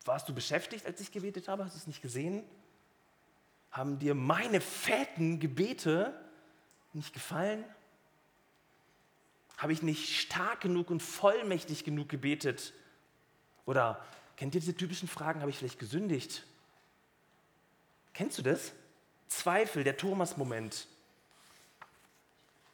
warst 0.06 0.30
du 0.30 0.34
beschäftigt, 0.34 0.86
als 0.86 1.02
ich 1.02 1.12
gebetet 1.12 1.48
habe? 1.48 1.66
Hast 1.66 1.74
du 1.74 1.80
es 1.80 1.88
nicht 1.88 2.02
gesehen? 2.02 2.44
Haben 3.72 4.00
dir 4.00 4.14
meine 4.14 4.62
fetten 4.62 5.40
Gebete 5.40 6.14
nicht 6.94 7.14
gefallen? 7.14 7.64
Habe 9.58 9.74
ich 9.74 9.82
nicht 9.82 10.20
stark 10.20 10.62
genug 10.62 10.92
und 10.92 11.02
vollmächtig 11.02 11.84
genug 11.84 12.10
gebetet, 12.10 12.74
oder 13.66 14.04
kennt 14.38 14.56
ihr 14.56 14.62
diese 14.62 14.76
typischen 14.76 15.08
Fragen, 15.08 15.42
habe 15.42 15.50
ich 15.50 15.58
vielleicht 15.58 15.80
gesündigt? 15.80 16.46
Kennst 18.14 18.38
du 18.38 18.42
das? 18.42 18.74
Zweifel, 19.28 19.84
der 19.84 19.98
Thomas-Moment. 19.98 20.88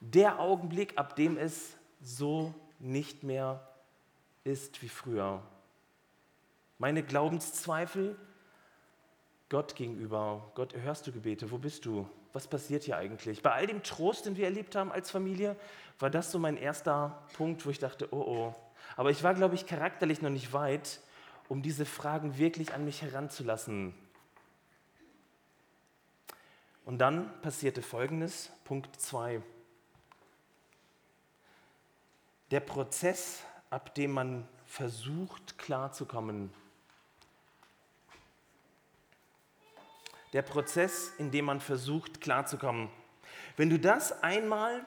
Der 0.02 0.40
Augenblick, 0.40 0.98
ab 0.98 1.16
dem 1.16 1.38
es 1.38 1.76
so 2.02 2.54
nicht 2.80 3.24
mehr 3.24 3.68
ist 4.44 4.82
wie 4.82 4.90
früher. 4.90 5.42
Meine 6.78 7.04
Glaubenszweifel 7.04 8.18
Gott 9.50 9.76
gegenüber. 9.76 10.52
Gott, 10.56 10.76
hörst 10.76 11.08
du 11.08 11.12
Gebete? 11.12 11.52
Wo 11.52 11.58
bist 11.58 11.86
du? 11.86 12.08
Was 12.32 12.48
passiert 12.48 12.84
hier 12.84 12.98
eigentlich? 12.98 13.42
Bei 13.42 13.52
all 13.52 13.68
dem 13.68 13.82
Trost, 13.84 14.26
den 14.26 14.38
wir 14.38 14.46
erlebt 14.46 14.76
haben 14.76 14.92
als 14.92 15.10
Familie, 15.10 15.56
war 15.98 16.10
das 16.10 16.32
so 16.32 16.38
mein 16.40 16.56
erster 16.56 17.24
Punkt, 17.34 17.66
wo 17.66 17.72
ich 17.72 17.80
dachte, 17.80 18.08
oh 18.12 18.24
oh, 18.28 18.56
aber 19.00 19.12
ich 19.12 19.24
war, 19.24 19.34
glaube 19.34 19.56
ich, 19.56 19.66
charakterlich 19.66 20.22
noch 20.22 20.30
nicht 20.30 20.52
weit, 20.52 21.00
um 21.48 21.62
diese 21.62 21.86
Fragen 21.86 22.38
wirklich 22.38 22.74
an 22.74 22.84
mich 22.84 23.02
heranzulassen. 23.02 23.94
Und 26.84 26.98
dann 26.98 27.42
passierte 27.42 27.82
Folgendes, 27.82 28.52
Punkt 28.66 29.00
2. 29.00 29.42
Der 32.52 32.60
Prozess, 32.60 33.42
ab 33.70 33.96
dem 33.96 34.12
man 34.12 34.46
versucht 34.66 35.58
klarzukommen. 35.58 36.54
Der 40.34 40.42
Prozess, 40.42 41.14
in 41.18 41.32
dem 41.32 41.46
man 41.46 41.62
versucht 41.62 42.20
klarzukommen. 42.20 42.90
Wenn 43.56 43.70
du 43.70 43.80
das 43.80 44.22
einmal 44.24 44.86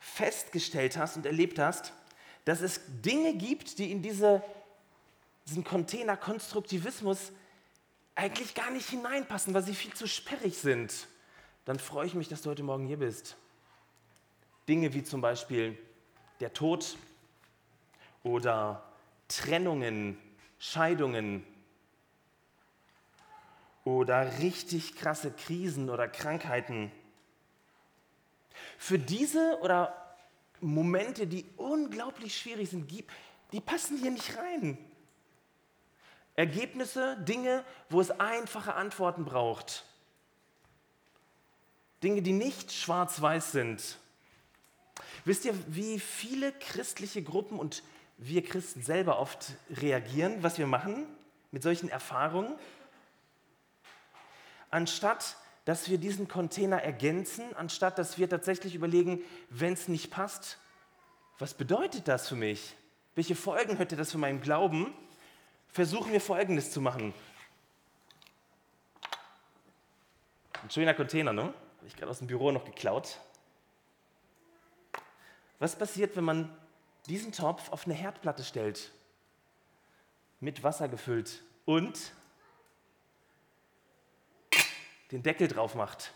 festgestellt 0.00 0.96
hast 0.96 1.16
und 1.16 1.24
erlebt 1.24 1.60
hast, 1.60 1.92
dass 2.44 2.60
es 2.60 2.80
Dinge 2.86 3.34
gibt, 3.34 3.78
die 3.78 3.90
in 3.90 4.02
diese, 4.02 4.42
diesen 5.46 5.64
Container 5.64 6.16
Konstruktivismus 6.16 7.32
eigentlich 8.14 8.54
gar 8.54 8.70
nicht 8.70 8.88
hineinpassen, 8.88 9.54
weil 9.54 9.62
sie 9.62 9.74
viel 9.74 9.94
zu 9.94 10.06
sperrig 10.06 10.58
sind, 10.58 11.06
dann 11.64 11.78
freue 11.78 12.06
ich 12.06 12.14
mich, 12.14 12.28
dass 12.28 12.42
du 12.42 12.50
heute 12.50 12.62
Morgen 12.62 12.86
hier 12.86 12.98
bist. 12.98 13.36
Dinge 14.68 14.92
wie 14.94 15.02
zum 15.02 15.20
Beispiel 15.20 15.78
der 16.40 16.52
Tod 16.52 16.96
oder 18.22 18.82
Trennungen, 19.28 20.18
Scheidungen 20.58 21.46
oder 23.84 24.38
richtig 24.38 24.96
krasse 24.96 25.32
Krisen 25.32 25.90
oder 25.90 26.08
Krankheiten. 26.08 26.92
Für 28.78 28.98
diese 28.98 29.58
oder 29.62 30.01
Momente, 30.62 31.26
die 31.26 31.44
unglaublich 31.56 32.36
schwierig 32.36 32.70
sind, 32.70 32.90
die 33.52 33.60
passen 33.60 33.98
hier 33.98 34.10
nicht 34.10 34.36
rein. 34.36 34.78
Ergebnisse, 36.34 37.18
Dinge, 37.18 37.64
wo 37.90 38.00
es 38.00 38.10
einfache 38.10 38.74
Antworten 38.74 39.24
braucht. 39.24 39.84
Dinge, 42.02 42.22
die 42.22 42.32
nicht 42.32 42.72
schwarz-weiß 42.72 43.52
sind. 43.52 43.98
Wisst 45.24 45.44
ihr, 45.44 45.54
wie 45.66 46.00
viele 46.00 46.52
christliche 46.52 47.22
Gruppen 47.22 47.58
und 47.58 47.82
wir 48.16 48.42
Christen 48.42 48.82
selber 48.82 49.18
oft 49.18 49.52
reagieren, 49.70 50.42
was 50.42 50.58
wir 50.58 50.66
machen? 50.66 51.06
mit 51.52 51.62
solchen 51.62 51.88
Erfahrungen, 51.88 52.58
anstatt 54.70 55.36
dass 55.64 55.88
wir 55.88 55.98
diesen 55.98 56.28
Container 56.28 56.82
ergänzen, 56.82 57.54
anstatt 57.54 57.98
dass 57.98 58.18
wir 58.18 58.28
tatsächlich 58.28 58.74
überlegen, 58.74 59.22
wenn 59.48 59.74
es 59.74 59.88
nicht 59.88 60.10
passt, 60.10 60.58
was 61.38 61.54
bedeutet 61.54 62.08
das 62.08 62.28
für 62.28 62.36
mich? 62.36 62.74
Welche 63.14 63.34
Folgen 63.34 63.76
hätte 63.76 63.96
das 63.96 64.12
für 64.12 64.18
meinen 64.18 64.40
Glauben? 64.40 64.92
Versuchen 65.68 66.12
wir 66.12 66.20
Folgendes 66.20 66.70
zu 66.70 66.80
machen. 66.80 67.14
Ein 70.62 70.70
schöner 70.70 70.94
Container, 70.94 71.32
ne? 71.32 71.42
Habe 71.42 71.86
ich 71.86 71.96
gerade 71.96 72.10
aus 72.10 72.18
dem 72.18 72.28
Büro 72.28 72.52
noch 72.52 72.64
geklaut. 72.64 73.18
Was 75.58 75.76
passiert, 75.76 76.16
wenn 76.16 76.24
man 76.24 76.56
diesen 77.06 77.32
Topf 77.32 77.70
auf 77.70 77.86
eine 77.86 77.94
Herdplatte 77.94 78.44
stellt? 78.44 78.92
Mit 80.40 80.62
Wasser 80.62 80.88
gefüllt 80.88 81.42
und 81.64 82.12
den 85.12 85.22
Deckel 85.22 85.46
drauf 85.46 85.74
macht? 85.74 86.12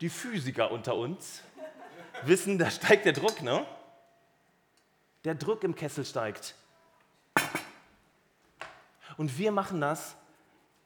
Die 0.00 0.08
Physiker 0.08 0.72
unter 0.72 0.96
uns 0.96 1.42
wissen, 2.24 2.58
da 2.58 2.70
steigt 2.70 3.04
der 3.04 3.12
Druck, 3.12 3.42
ne? 3.42 3.64
Der 5.24 5.36
Druck 5.36 5.62
im 5.62 5.76
Kessel 5.76 6.04
steigt. 6.04 6.56
Und 9.16 9.38
wir 9.38 9.52
machen 9.52 9.80
das 9.80 10.16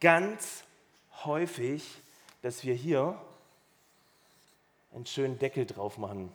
ganz 0.00 0.64
häufig, 1.24 2.02
dass 2.42 2.64
wir 2.64 2.74
hier 2.74 3.18
einen 4.92 5.06
schönen 5.06 5.38
Deckel 5.38 5.64
drauf 5.64 5.96
machen. 5.96 6.30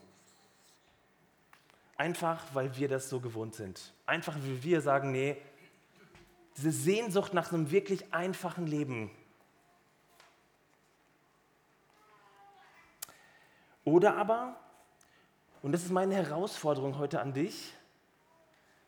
Einfach, 1.97 2.43
weil 2.53 2.75
wir 2.77 2.87
das 2.87 3.09
so 3.09 3.19
gewohnt 3.19 3.53
sind. 3.53 3.93
Einfach, 4.07 4.35
weil 4.35 4.63
wir 4.63 4.81
sagen, 4.81 5.11
nee, 5.11 5.37
diese 6.57 6.71
Sehnsucht 6.71 7.33
nach 7.33 7.51
einem 7.51 7.71
wirklich 7.71 8.13
einfachen 8.13 8.67
Leben. 8.67 9.09
Oder 13.83 14.15
aber, 14.17 14.55
und 15.61 15.71
das 15.71 15.83
ist 15.83 15.91
meine 15.91 16.15
Herausforderung 16.15 16.97
heute 16.97 17.19
an 17.19 17.33
dich, 17.33 17.73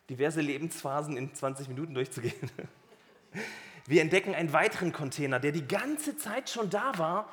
diverse 0.08 0.40
Lebensphasen 0.40 1.16
in 1.16 1.34
20 1.34 1.68
Minuten 1.68 1.94
durchzugehen. 1.94 2.34
Wir 3.86 4.00
entdecken 4.00 4.34
einen 4.34 4.52
weiteren 4.52 4.92
Container, 4.92 5.40
der 5.40 5.52
die 5.52 5.66
ganze 5.66 6.16
Zeit 6.16 6.48
schon 6.48 6.70
da 6.70 6.96
war, 6.96 7.28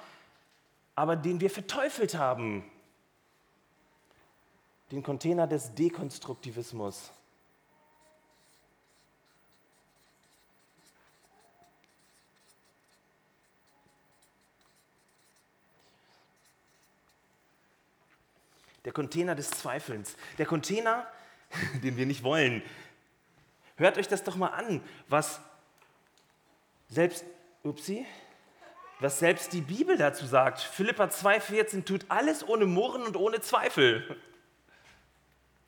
aber 0.95 1.15
den 1.15 1.39
wir 1.39 1.49
verteufelt 1.49 2.15
haben. 2.15 2.69
Den 4.91 5.01
Container 5.01 5.47
des 5.47 5.73
Dekonstruktivismus. 5.75 7.11
Der 18.91 18.95
Container 18.95 19.35
des 19.35 19.49
Zweifelns. 19.51 20.17
Der 20.37 20.45
Container, 20.45 21.07
den 21.81 21.95
wir 21.95 22.05
nicht 22.05 22.23
wollen. 22.23 22.61
Hört 23.77 23.97
euch 23.97 24.09
das 24.09 24.25
doch 24.25 24.35
mal 24.35 24.49
an, 24.49 24.81
was 25.07 25.39
selbst, 26.89 27.23
upsie, 27.63 28.05
was 28.99 29.19
selbst 29.19 29.53
die 29.53 29.61
Bibel 29.61 29.95
dazu 29.95 30.25
sagt. 30.25 30.59
Philippa 30.59 31.05
2,14 31.05 31.85
tut 31.85 32.03
alles 32.09 32.45
ohne 32.45 32.65
Murren 32.65 33.03
und 33.03 33.15
ohne 33.15 33.39
Zweifel. 33.39 34.17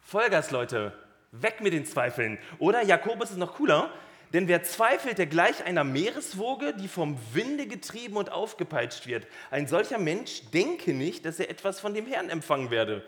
Vollgas, 0.01 0.51
Leute, 0.51 0.91
weg 1.31 1.61
mit 1.61 1.71
den 1.71 1.85
Zweifeln. 1.85 2.37
Oder 2.59 2.83
Jakobus 2.83 3.31
ist 3.31 3.37
noch 3.37 3.53
cooler, 3.53 3.89
denn 4.33 4.47
wer 4.47 4.63
zweifelt, 4.63 5.19
der 5.19 5.27
gleich 5.27 5.63
einer 5.63 5.83
Meereswoge, 5.83 6.73
die 6.73 6.87
vom 6.87 7.19
Winde 7.33 7.67
getrieben 7.67 8.17
und 8.17 8.31
aufgepeitscht 8.31 9.05
wird. 9.05 9.27
Ein 9.51 9.67
solcher 9.67 9.99
Mensch 9.99 10.41
denke 10.51 10.93
nicht, 10.93 11.23
dass 11.25 11.39
er 11.39 11.51
etwas 11.51 11.79
von 11.79 11.93
dem 11.93 12.07
Herrn 12.07 12.29
empfangen 12.29 12.71
werde. 12.71 13.05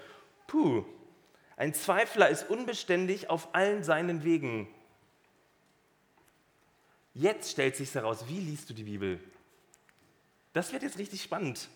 Puh, 0.48 0.86
ein 1.58 1.74
Zweifler 1.74 2.30
ist 2.30 2.50
unbeständig 2.50 3.30
auf 3.30 3.54
allen 3.54 3.84
seinen 3.84 4.24
Wegen. 4.24 4.68
Jetzt 7.14 7.52
stellt 7.52 7.76
sich 7.76 7.94
heraus, 7.96 8.28
wie 8.28 8.40
liest 8.40 8.70
du 8.70 8.74
die 8.74 8.84
Bibel? 8.84 9.20
Das 10.52 10.74
wird 10.74 10.84
jetzt 10.84 10.98
richtig 10.98 11.24
spannend. 11.24 11.70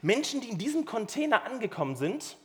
Menschen, 0.00 0.40
die 0.40 0.48
in 0.48 0.58
diesem 0.58 0.84
Container 0.84 1.44
angekommen 1.44 1.96
sind, 1.96 2.36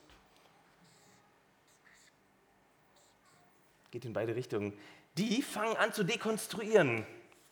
geht 3.92 4.06
in 4.06 4.14
beide 4.14 4.36
Richtungen, 4.36 4.74
die 5.18 5.42
fangen 5.42 5.78
an 5.78 5.94
zu 5.94 6.04
dekonstruieren. 6.04 7.06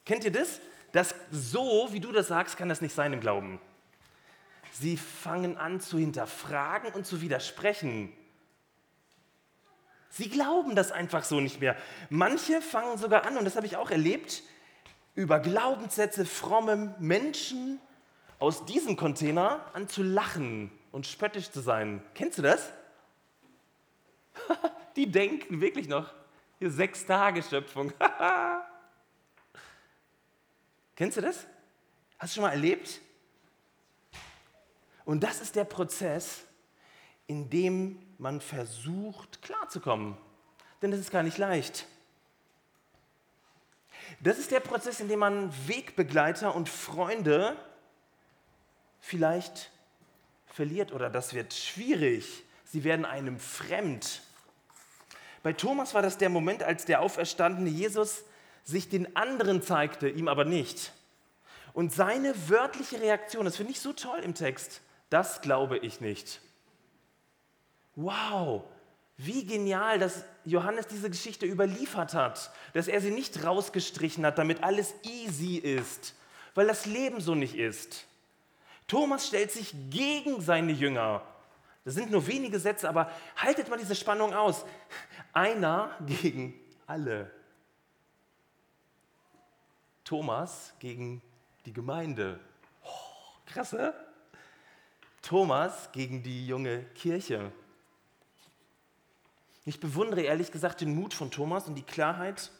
Kennt 0.06 0.24
ihr 0.24 0.32
das? 0.32 0.60
Das 0.92 1.16
so, 1.30 1.88
wie 1.92 2.00
du 2.00 2.12
das 2.12 2.28
sagst, 2.28 2.58
kann 2.58 2.68
das 2.68 2.82
nicht 2.82 2.96
sein 2.96 3.14
im 3.14 3.22
Glauben. 3.22 3.62
Sie 4.72 4.98
fangen 4.98 5.58
an 5.58 5.82
zu 5.82 5.98
hinterfragen 5.98 6.94
und 6.94 7.06
zu 7.06 7.22
widersprechen. 7.22 8.14
Sie 10.10 10.30
glauben 10.30 10.76
das 10.76 10.92
einfach 10.92 11.24
so 11.24 11.40
nicht 11.40 11.60
mehr. 11.60 11.78
Manche 12.10 12.62
fangen 12.62 12.98
sogar 12.98 13.26
an, 13.26 13.38
und 13.38 13.46
das 13.46 13.56
habe 13.56 13.66
ich 13.66 13.78
auch 13.78 13.92
erlebt, 13.92 14.44
über 15.16 15.40
Glaubenssätze 15.40 16.26
frommem 16.26 16.94
Menschen 17.00 17.80
aus 18.40 18.66
diesem 18.66 18.96
Container 18.98 19.66
an 19.74 19.88
zu 19.88 20.04
lachen 20.04 20.72
und 20.92 21.06
spöttisch 21.06 21.52
zu 21.52 21.62
sein. 21.62 22.04
Kennst 22.14 22.38
du 22.38 22.42
das? 22.42 22.72
Die 24.96 25.10
denken 25.10 25.62
wirklich 25.62 25.88
noch, 25.88 26.14
hier 26.60 26.72
sechs 26.72 27.06
Tage 27.06 27.44
Schöpfung. 27.44 27.94
Kennst 30.96 31.18
du 31.18 31.22
das? 31.22 31.46
Hast 32.20 32.34
du 32.34 32.36
schon 32.36 32.44
mal 32.44 32.52
erlebt? 32.52 33.02
Und 35.06 35.24
das 35.24 35.42
ist 35.42 35.56
der 35.56 35.66
Prozess, 35.66 36.42
in 37.28 37.50
dem 37.50 38.00
man 38.18 38.42
versucht 38.42 39.42
klarzukommen. 39.42 40.18
Denn 40.82 40.92
das 40.92 41.00
ist 41.00 41.12
gar 41.12 41.24
nicht 41.24 41.38
leicht. 41.38 41.88
Das 44.20 44.38
ist 44.38 44.52
der 44.52 44.60
Prozess, 44.60 45.00
in 45.00 45.08
dem 45.08 45.20
man 45.20 45.52
Wegbegleiter 45.68 46.54
und 46.54 46.70
Freunde 46.70 47.56
vielleicht 49.00 49.72
verliert 50.48 50.92
oder 50.92 51.10
das 51.10 51.34
wird 51.34 51.54
schwierig. 51.54 52.44
Sie 52.66 52.84
werden 52.84 53.06
einem 53.06 53.40
fremd. 53.40 54.22
Bei 55.44 55.54
Thomas 55.54 55.94
war 55.94 56.02
das 56.02 56.18
der 56.18 56.30
Moment, 56.30 56.64
als 56.64 56.86
der 56.86 57.02
auferstandene 57.02 57.70
Jesus 57.70 58.24
sich 58.64 58.90
den 58.90 59.16
anderen 59.16 59.62
zeigte, 59.62 60.08
ihm 60.08 60.28
aber 60.28 60.46
nicht. 60.46 60.94
Und 61.74 61.94
seine 61.94 62.34
wörtliche 62.50 63.02
Reaktion, 63.02 63.46
das 63.46 63.58
finde 63.58 63.72
ich 63.72 63.80
so 63.80 63.94
toll 63.94 64.20
im 64.20 64.36
Text, 64.36 64.82
das 65.12 65.42
glaube 65.42 65.78
ich 65.78 66.02
nicht. 66.02 66.42
Wow, 67.96 68.64
wie 69.18 69.46
genial, 69.46 70.00
dass 70.00 70.26
Johannes 70.46 70.88
diese 70.88 71.10
Geschichte 71.10 71.46
überliefert 71.46 72.16
hat, 72.16 72.52
dass 72.74 72.88
er 72.88 73.02
sie 73.02 73.12
nicht 73.12 73.46
rausgestrichen 73.46 74.26
hat, 74.26 74.40
damit 74.40 74.64
alles 74.64 74.96
easy 75.04 75.58
ist, 75.58 76.16
weil 76.56 76.66
das 76.66 76.88
Leben 76.88 77.22
so 77.22 77.36
nicht 77.36 77.56
ist. 77.56 78.08
Thomas 78.88 79.28
stellt 79.28 79.52
sich 79.52 79.76
gegen 79.90 80.42
seine 80.42 80.72
Jünger. 80.72 81.22
Das 81.84 81.94
sind 81.94 82.10
nur 82.10 82.26
wenige 82.26 82.60
Sätze, 82.60 82.88
aber 82.90 83.12
haltet 83.36 83.70
mal 83.70 83.78
diese 83.78 83.96
Spannung 83.96 84.34
aus. 84.34 84.66
Einer 85.34 85.96
gegen 86.08 86.54
alle. 86.88 87.30
Thomas 90.04 90.74
gegen 90.80 91.22
die 91.66 91.74
Gemeinde. 91.74 92.40
Oh, 92.84 92.90
krasse. 93.46 93.94
Thomas 95.22 95.92
gegen 95.92 96.24
die 96.24 96.48
junge 96.48 96.84
Kirche. 96.96 97.52
Ich 99.66 99.80
bewundere 99.80 100.22
ehrlich 100.22 100.52
gesagt 100.52 100.82
den 100.82 100.96
Mut 100.96 101.14
von 101.14 101.30
Thomas 101.30 101.68
und 101.68 101.76
die 101.76 101.84
Klarheit. 101.84 102.52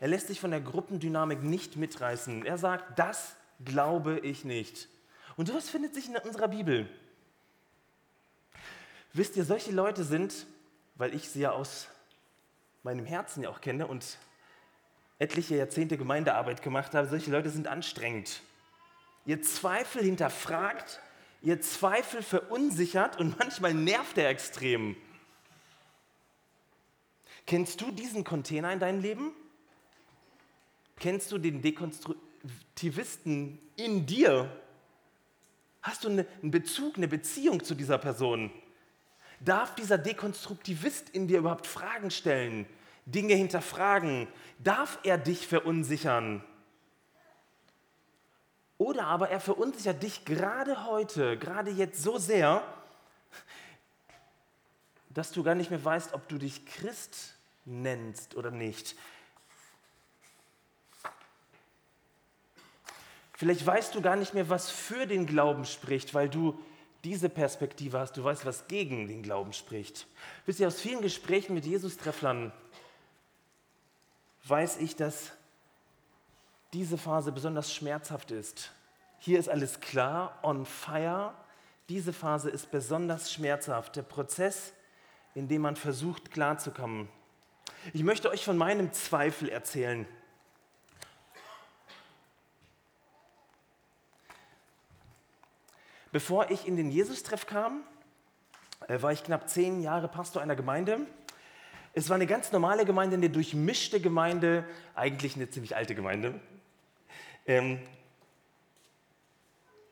Er 0.00 0.08
lässt 0.08 0.26
sich 0.26 0.40
von 0.40 0.50
der 0.50 0.60
Gruppendynamik 0.60 1.42
nicht 1.42 1.76
mitreißen. 1.76 2.44
Er 2.44 2.58
sagt, 2.58 2.98
das 2.98 3.36
glaube 3.64 4.18
ich 4.20 4.44
nicht. 4.44 4.88
Und 5.36 5.48
sowas 5.48 5.68
findet 5.68 5.94
sich 5.94 6.08
in 6.08 6.16
unserer 6.16 6.48
Bibel. 6.48 6.88
Wisst 9.12 9.36
ihr, 9.36 9.44
solche 9.44 9.72
Leute 9.72 10.04
sind, 10.04 10.46
weil 10.96 11.14
ich 11.14 11.28
sie 11.28 11.40
ja 11.40 11.52
aus 11.52 11.88
meinem 12.82 13.06
Herzen 13.06 13.42
ja 13.42 13.48
auch 13.48 13.60
kenne 13.60 13.86
und 13.86 14.18
etliche 15.18 15.56
Jahrzehnte 15.56 15.96
Gemeindearbeit 15.96 16.62
gemacht 16.62 16.94
habe, 16.94 17.08
solche 17.08 17.30
Leute 17.30 17.48
sind 17.48 17.66
anstrengend. 17.66 18.42
Ihr 19.24 19.40
Zweifel 19.40 20.02
hinterfragt, 20.02 21.00
ihr 21.44 21.60
Zweifel 21.60 22.22
verunsichert 22.22 23.20
und 23.20 23.38
manchmal 23.38 23.74
nervt 23.74 24.18
er 24.18 24.28
extrem. 24.30 24.96
Kennst 27.46 27.80
du 27.80 27.92
diesen 27.92 28.24
Container 28.24 28.72
in 28.72 28.80
deinem 28.80 29.00
Leben? 29.00 29.32
Kennst 30.98 31.30
du 31.30 31.38
den 31.38 31.60
Dekonstruktivisten 31.60 33.58
in 33.76 34.06
dir? 34.06 34.50
Hast 35.82 36.04
du 36.04 36.08
einen 36.08 36.26
Bezug, 36.50 36.96
eine 36.96 37.08
Beziehung 37.08 37.62
zu 37.62 37.74
dieser 37.74 37.98
Person? 37.98 38.50
Darf 39.40 39.74
dieser 39.74 39.98
Dekonstruktivist 39.98 41.10
in 41.10 41.28
dir 41.28 41.40
überhaupt 41.40 41.66
Fragen 41.66 42.10
stellen, 42.10 42.64
Dinge 43.04 43.34
hinterfragen? 43.34 44.26
Darf 44.58 44.98
er 45.02 45.18
dich 45.18 45.46
verunsichern? 45.46 46.42
Oder 48.78 49.06
aber 49.06 49.30
er 49.30 49.40
verunsichert 49.40 50.02
dich 50.02 50.24
gerade 50.24 50.86
heute, 50.86 51.38
gerade 51.38 51.70
jetzt 51.70 52.02
so 52.02 52.18
sehr, 52.18 52.62
dass 55.10 55.30
du 55.30 55.44
gar 55.44 55.54
nicht 55.54 55.70
mehr 55.70 55.84
weißt, 55.84 56.12
ob 56.12 56.28
du 56.28 56.38
dich 56.38 56.66
Christ 56.66 57.34
nennst 57.64 58.34
oder 58.34 58.50
nicht. 58.50 58.96
Vielleicht 63.36 63.64
weißt 63.64 63.94
du 63.94 64.00
gar 64.00 64.16
nicht 64.16 64.34
mehr, 64.34 64.48
was 64.48 64.70
für 64.70 65.06
den 65.06 65.26
Glauben 65.26 65.64
spricht, 65.64 66.14
weil 66.14 66.28
du 66.28 66.58
diese 67.04 67.28
Perspektive 67.28 67.98
hast. 67.98 68.16
Du 68.16 68.24
weißt, 68.24 68.46
was 68.46 68.66
gegen 68.66 69.06
den 69.06 69.22
Glauben 69.22 69.52
spricht. 69.52 70.06
Wisst 70.46 70.60
ihr, 70.60 70.68
aus 70.68 70.80
vielen 70.80 71.02
Gesprächen 71.02 71.54
mit 71.54 71.64
Jesus-Trefflern 71.64 72.52
weiß 74.44 74.78
ich, 74.78 74.96
dass 74.96 75.32
diese 76.74 76.98
Phase 76.98 77.30
besonders 77.30 77.72
schmerzhaft 77.72 78.32
ist. 78.32 78.72
Hier 79.20 79.38
ist 79.38 79.48
alles 79.48 79.78
klar, 79.80 80.38
on 80.42 80.66
fire. 80.66 81.32
Diese 81.88 82.12
Phase 82.12 82.50
ist 82.50 82.72
besonders 82.72 83.32
schmerzhaft. 83.32 83.94
Der 83.94 84.02
Prozess, 84.02 84.72
in 85.34 85.46
dem 85.46 85.62
man 85.62 85.76
versucht, 85.76 86.32
klarzukommen. 86.32 87.08
Ich 87.92 88.02
möchte 88.02 88.28
euch 88.28 88.44
von 88.44 88.58
meinem 88.58 88.92
Zweifel 88.92 89.48
erzählen. 89.48 90.04
Bevor 96.10 96.50
ich 96.50 96.66
in 96.66 96.76
den 96.76 96.90
Jesus-Treff 96.90 97.46
kam, 97.46 97.82
äh, 98.88 99.00
war 99.00 99.12
ich 99.12 99.22
knapp 99.22 99.48
zehn 99.48 99.80
Jahre 99.80 100.08
Pastor 100.08 100.42
einer 100.42 100.56
Gemeinde. 100.56 101.06
Es 101.92 102.08
war 102.08 102.16
eine 102.16 102.26
ganz 102.26 102.50
normale 102.50 102.84
Gemeinde, 102.84 103.16
eine 103.16 103.30
durchmischte 103.30 104.00
Gemeinde, 104.00 104.64
eigentlich 104.96 105.36
eine 105.36 105.48
ziemlich 105.48 105.76
alte 105.76 105.94
Gemeinde. 105.94 106.40
Ähm, 107.46 107.78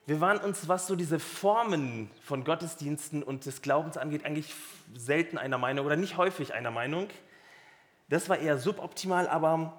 wir 0.07 0.21
waren 0.21 0.39
uns, 0.39 0.67
was 0.69 0.87
so 0.87 0.97
diese 0.97 1.19
Formen 1.21 2.11
von 2.25 2.45
Gottesdiensten 2.45 3.23
und 3.23 3.47
des 3.47 3.63
Glaubens 3.63 3.97
angeht, 3.97 4.25
eigentlich 4.25 4.55
selten 4.97 5.39
einer 5.39 5.59
Meinung 5.59 5.87
oder 5.87 5.97
nicht 5.97 6.17
häufig 6.17 6.55
einer 6.55 6.71
Meinung. 6.71 7.09
Das 8.09 8.29
war 8.29 8.39
eher 8.39 8.59
suboptimal, 8.59 9.29
aber 9.29 9.73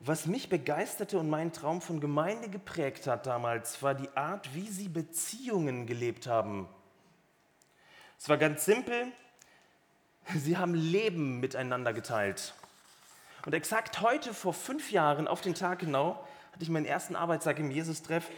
was 0.00 0.26
mich 0.26 0.48
begeisterte 0.48 1.18
und 1.18 1.28
meinen 1.28 1.52
Traum 1.52 1.80
von 1.80 2.00
Gemeinde 2.00 2.48
geprägt 2.48 3.06
hat 3.06 3.26
damals, 3.26 3.82
war 3.82 3.94
die 3.94 4.08
Art, 4.16 4.54
wie 4.54 4.68
sie 4.68 4.88
Beziehungen 4.88 5.86
gelebt 5.86 6.26
haben. 6.26 6.68
Es 8.18 8.28
war 8.28 8.38
ganz 8.38 8.64
simpel, 8.64 9.06
sie 10.34 10.56
haben 10.56 10.74
Leben 10.74 11.40
miteinander 11.40 11.92
geteilt. 11.92 12.54
Und 13.44 13.54
exakt 13.54 14.00
heute, 14.00 14.32
vor 14.32 14.54
fünf 14.54 14.90
Jahren, 14.90 15.28
auf 15.28 15.42
den 15.42 15.54
Tag 15.54 15.80
genau, 15.80 16.26
hatte 16.54 16.62
ich 16.62 16.70
meinen 16.70 16.86
ersten 16.86 17.16
Arbeitstag 17.16 17.58
im 17.58 17.72
Jesus-Treff. 17.72 18.30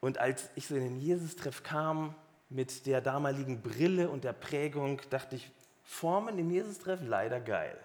Und 0.00 0.18
als 0.18 0.50
ich 0.56 0.66
so 0.66 0.74
in 0.74 0.82
den 0.82 0.98
Jesus-Treff 0.98 1.62
kam, 1.62 2.16
mit 2.48 2.84
der 2.86 3.00
damaligen 3.00 3.62
Brille 3.62 4.10
und 4.10 4.24
der 4.24 4.32
Prägung, 4.32 5.00
dachte 5.10 5.36
ich, 5.36 5.52
Formen 5.84 6.36
im 6.40 6.50
Jesus-Treff 6.50 6.98
leider 7.00 7.38
geil. 7.38 7.78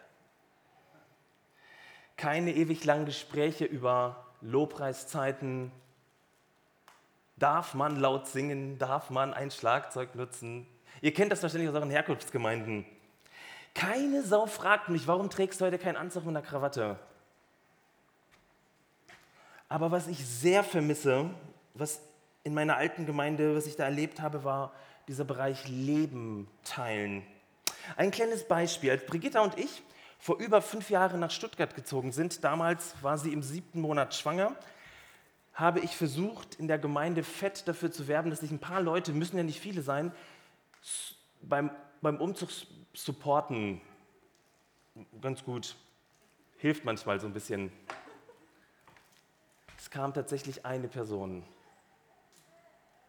Keine 2.17 2.51
ewig 2.55 2.83
langen 2.83 3.05
Gespräche 3.05 3.65
über 3.65 4.25
Lobpreiszeiten. 4.41 5.71
Darf 7.37 7.75
man 7.75 7.99
laut 7.99 8.27
singen? 8.27 8.79
Darf 8.79 9.11
man 9.11 9.35
ein 9.35 9.51
Schlagzeug 9.51 10.15
nutzen? 10.15 10.65
Ihr 11.01 11.13
kennt 11.13 11.31
das 11.31 11.43
wahrscheinlich 11.43 11.69
aus 11.69 11.75
euren 11.75 11.91
Herkunftsgemeinden. 11.91 12.87
Keine 13.75 14.23
Sau 14.23 14.47
fragt 14.47 14.89
mich, 14.89 15.07
warum 15.07 15.29
trägst 15.29 15.61
du 15.61 15.65
heute 15.65 15.77
keinen 15.77 15.95
Anzug 15.95 16.25
mit 16.25 16.35
einer 16.35 16.45
Krawatte? 16.45 16.99
Aber 19.71 19.89
was 19.89 20.09
ich 20.09 20.25
sehr 20.27 20.65
vermisse, 20.65 21.29
was 21.75 22.01
in 22.43 22.53
meiner 22.53 22.75
alten 22.75 23.05
Gemeinde, 23.05 23.55
was 23.55 23.67
ich 23.67 23.77
da 23.77 23.85
erlebt 23.85 24.19
habe, 24.19 24.43
war 24.43 24.73
dieser 25.07 25.23
Bereich 25.23 25.65
Leben 25.69 26.49
teilen. 26.65 27.23
Ein 27.95 28.11
kleines 28.11 28.45
Beispiel. 28.45 28.91
Als 28.91 29.05
Brigitta 29.05 29.39
und 29.39 29.57
ich 29.57 29.81
vor 30.19 30.39
über 30.39 30.61
fünf 30.61 30.89
Jahren 30.89 31.21
nach 31.21 31.31
Stuttgart 31.31 31.73
gezogen 31.73 32.11
sind, 32.11 32.43
damals 32.43 32.95
war 33.01 33.17
sie 33.17 33.31
im 33.31 33.41
siebten 33.41 33.79
Monat 33.79 34.13
schwanger, 34.13 34.57
habe 35.53 35.79
ich 35.79 35.95
versucht, 35.95 36.55
in 36.55 36.67
der 36.67 36.77
Gemeinde 36.77 37.23
fett 37.23 37.65
dafür 37.65 37.93
zu 37.93 38.09
werben, 38.09 38.29
dass 38.29 38.41
sich 38.41 38.51
ein 38.51 38.59
paar 38.59 38.81
Leute, 38.81 39.13
müssen 39.13 39.37
ja 39.37 39.43
nicht 39.43 39.61
viele 39.61 39.83
sein, 39.83 40.11
beim, 41.41 41.71
beim 42.01 42.17
Umzug 42.17 42.49
supporten. 42.93 43.79
Ganz 45.21 45.45
gut. 45.45 45.77
Hilft 46.57 46.83
manchmal 46.83 47.21
so 47.21 47.25
ein 47.25 47.33
bisschen 47.33 47.71
kam 49.91 50.13
tatsächlich 50.13 50.65
eine 50.65 50.87
Person. 50.87 51.43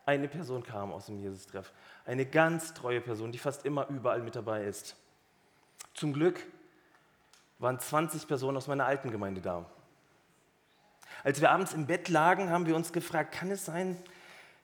Eine 0.05 0.29
Person 0.29 0.63
kam 0.63 0.93
aus 0.93 1.07
dem 1.07 1.19
Jesus-Treff. 1.19 1.73
Eine 2.05 2.27
ganz 2.27 2.75
treue 2.75 3.01
Person, 3.01 3.33
die 3.33 3.39
fast 3.39 3.65
immer 3.65 3.89
überall 3.89 4.21
mit 4.21 4.35
dabei 4.35 4.65
ist. 4.65 4.97
Zum 5.95 6.13
Glück 6.13 6.45
waren 7.59 7.79
20 7.79 8.27
Personen 8.27 8.57
aus 8.57 8.67
meiner 8.67 8.85
alten 8.85 9.11
Gemeinde 9.11 9.41
da. 9.41 9.65
Als 11.23 11.41
wir 11.41 11.53
abends 11.53 11.73
im 11.73 11.87
Bett 11.87 12.09
lagen, 12.09 12.51
haben 12.51 12.67
wir 12.67 12.75
uns 12.75 12.93
gefragt, 12.93 13.33
kann 13.33 13.53
es 13.53 13.65
sein, 13.65 13.97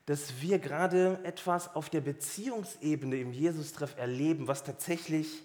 dass 0.07 0.41
wir 0.41 0.59
gerade 0.59 1.21
etwas 1.23 1.77
auf 1.77 1.89
der 1.89 2.01
Beziehungsebene 2.01 3.17
im 3.17 3.33
Jesus-Treff 3.33 3.97
erleben, 3.97 4.49
was 4.49 4.65
tatsächlich 4.65 5.45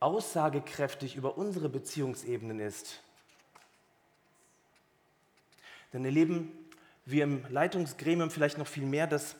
aussagekräftig 0.00 1.14
über 1.14 1.38
unsere 1.38 1.68
Beziehungsebenen 1.68 2.58
ist? 2.58 3.02
Dann 5.96 6.04
erleben 6.04 6.52
wir 7.06 7.24
im 7.24 7.42
Leitungsgremium 7.48 8.30
vielleicht 8.30 8.58
noch 8.58 8.66
viel 8.66 8.84
mehr, 8.84 9.06
dass 9.06 9.34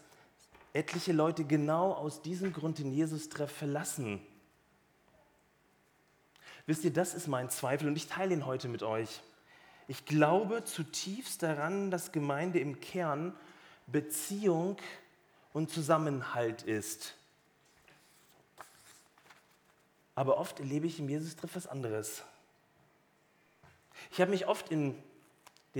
etliche 0.72 1.12
Leute 1.12 1.44
genau 1.44 1.92
aus 1.92 2.22
diesem 2.22 2.54
Grund 2.54 2.78
den 2.78 2.94
Jesus-Treff 2.94 3.52
verlassen. 3.52 4.22
Wisst 6.64 6.82
ihr, 6.84 6.94
das 6.94 7.12
ist 7.12 7.26
mein 7.26 7.50
Zweifel 7.50 7.88
und 7.88 7.96
ich 7.96 8.06
teile 8.06 8.32
ihn 8.32 8.46
heute 8.46 8.68
mit 8.68 8.82
euch. 8.82 9.20
Ich 9.86 10.06
glaube 10.06 10.64
zutiefst 10.64 11.42
daran, 11.42 11.90
dass 11.90 12.10
Gemeinde 12.10 12.58
im 12.58 12.80
Kern 12.80 13.34
Beziehung 13.86 14.78
und 15.52 15.70
Zusammenhalt 15.70 16.62
ist. 16.62 17.16
Aber 20.14 20.38
oft 20.38 20.58
erlebe 20.58 20.86
ich 20.86 21.00
im 21.00 21.10
Jesus-Treff 21.10 21.54
was 21.54 21.66
anderes. 21.66 22.22
Ich 24.10 24.22
habe 24.22 24.30
mich 24.30 24.46
oft 24.46 24.70
in 24.70 24.96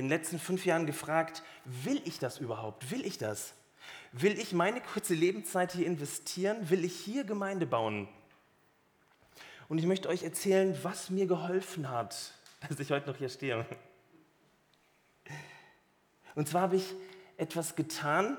den 0.02 0.09
letzten 0.09 0.38
fünf 0.38 0.66
Jahren 0.66 0.87
gefragt, 0.87 1.42
will 1.64 2.00
ich 2.04 2.18
das 2.18 2.38
überhaupt? 2.38 2.90
Will 2.90 3.04
ich 3.04 3.18
das? 3.18 3.54
Will 4.12 4.38
ich 4.38 4.52
meine 4.52 4.80
kurze 4.80 5.14
Lebenszeit 5.14 5.72
hier 5.72 5.87
investieren? 5.87 6.68
Will 6.70 6.85
ich 6.85 6.94
hier 6.94 7.24
Gemeinde 7.24 7.66
bauen? 7.66 8.09
Und 9.68 9.78
ich 9.78 9.87
möchte 9.87 10.09
euch 10.09 10.22
erzählen, 10.22 10.78
was 10.82 11.11
mir 11.11 11.26
geholfen 11.26 11.88
hat, 11.88 12.35
dass 12.68 12.78
ich 12.78 12.90
heute 12.90 13.09
noch 13.09 13.16
hier 13.16 13.28
stehe. 13.28 13.66
Und 16.35 16.46
zwar 16.46 16.62
habe 16.62 16.76
ich 16.76 16.94
etwas 17.38 17.74
getan, 17.74 18.37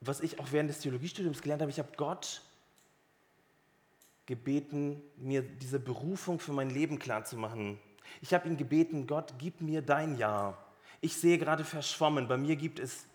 was 0.00 0.20
ich 0.20 0.38
auch 0.40 0.50
während 0.52 0.70
des 0.70 0.80
Theologiestudiums 0.80 1.42
gelernt 1.42 1.60
habe. 1.60 1.70
Ich 1.70 1.78
habe 1.78 1.92
Gott 1.96 2.42
gebeten, 4.24 5.02
mir 5.16 5.42
diese 5.42 5.78
Berufung 5.78 6.38
für 6.40 6.52
mein 6.52 6.70
Leben 6.70 6.98
klarzumachen. 6.98 7.78
Ich 8.20 8.34
habe 8.34 8.48
ihn 8.48 8.56
gebeten, 8.56 9.06
Gott, 9.06 9.34
gib 9.38 9.60
mir 9.60 9.82
dein 9.82 10.16
Ja. 10.16 10.56
Ich 11.00 11.16
sehe 11.16 11.38
gerade 11.38 11.64
verschwommen. 11.64 12.28
Bei 12.28 12.36
mir 12.36 12.56
gibt 12.56 12.78
es 12.78 13.06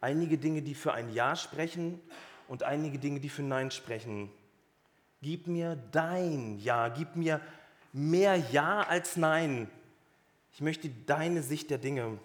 einige 0.00 0.38
Dinge, 0.38 0.62
die 0.62 0.74
für 0.74 0.92
ein 0.92 1.12
Ja 1.12 1.36
sprechen 1.36 2.00
und 2.48 2.62
einige 2.62 2.98
Dinge, 2.98 3.20
die 3.20 3.28
für 3.28 3.42
Nein 3.42 3.70
sprechen. 3.70 4.30
Gib 5.22 5.46
mir 5.46 5.76
dein 5.92 6.58
Ja. 6.58 6.88
Gib 6.88 7.16
mir 7.16 7.40
mehr 7.92 8.36
Ja 8.36 8.82
als 8.82 9.16
Nein. 9.16 9.70
Ich 10.52 10.60
möchte 10.60 10.88
deine 11.06 11.42
Sicht 11.42 11.70
der 11.70 11.78
Dinge. 11.78 12.18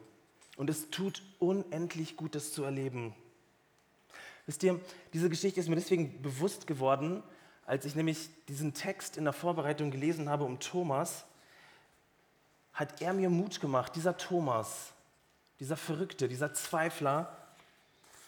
Und 0.58 0.70
es 0.70 0.90
tut 0.90 1.24
unendlich 1.40 2.18
gut, 2.18 2.36
das 2.36 2.52
zu 2.52 2.64
erleben. 2.64 3.16
Wisst 4.46 4.64
ihr, 4.64 4.80
diese 5.14 5.30
Geschichte 5.30 5.60
ist 5.60 5.70
mir 5.70 5.76
deswegen 5.76 6.22
bewusst 6.22 6.68
geworden, 6.68 7.24
als 7.66 7.86
ich 7.86 7.96
nämlich 7.96 8.30
diesen 8.48 8.74
Text 8.74 9.16
in 9.16 9.24
der 9.24 9.34
Vorbereitung 9.34 9.92
gelesen 9.92 10.28
habe 10.28 10.44
um 10.44 10.60
Thomas 10.60 11.26
hat 12.80 13.02
er 13.02 13.14
mir 13.14 13.30
Mut 13.30 13.60
gemacht, 13.60 13.96
dieser 13.96 14.18
Thomas, 14.18 14.94
dieser 15.60 15.78
Verrückte, 15.78 16.28
dieser 16.28 16.54
Zweifler, 16.54 17.36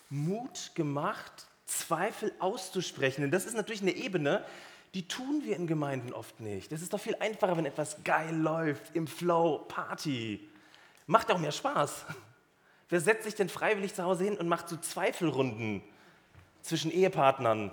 Mut 0.10 0.72
gemacht, 0.76 1.32
Zweifel 1.66 2.34
auszusprechen. 2.40 3.24
Und 3.24 3.32
das 3.32 3.46
ist 3.46 3.56
natürlich 3.56 3.82
eine 3.82 3.92
Ebene, 3.92 4.44
die 4.94 5.08
tun 5.08 5.44
wir 5.46 5.56
in 5.56 5.68
Gemeinden 5.68 6.12
oft 6.12 6.42
nicht. 6.42 6.74
Es 6.74 6.82
ist 6.82 6.92
doch 6.92 7.00
viel 7.00 7.16
einfacher, 7.16 7.56
wenn 7.56 7.66
etwas 7.66 8.04
geil 8.04 8.36
läuft, 8.36 8.94
im 8.94 9.08
Flow, 9.08 9.60
Party. 9.70 10.50
Macht 11.08 11.32
auch 11.32 11.40
mehr 11.40 11.54
Spaß. 11.54 12.06
Wer 12.90 13.00
setzt 13.00 13.24
sich 13.24 13.36
denn 13.36 13.48
freiwillig 13.48 13.94
zu 13.94 14.04
Hause 14.04 14.26
hin 14.26 14.38
und 14.38 14.50
macht 14.50 14.68
so 14.68 14.76
Zweifelrunden? 14.76 15.82
zwischen 16.62 16.92
Ehepartnern. 16.92 17.72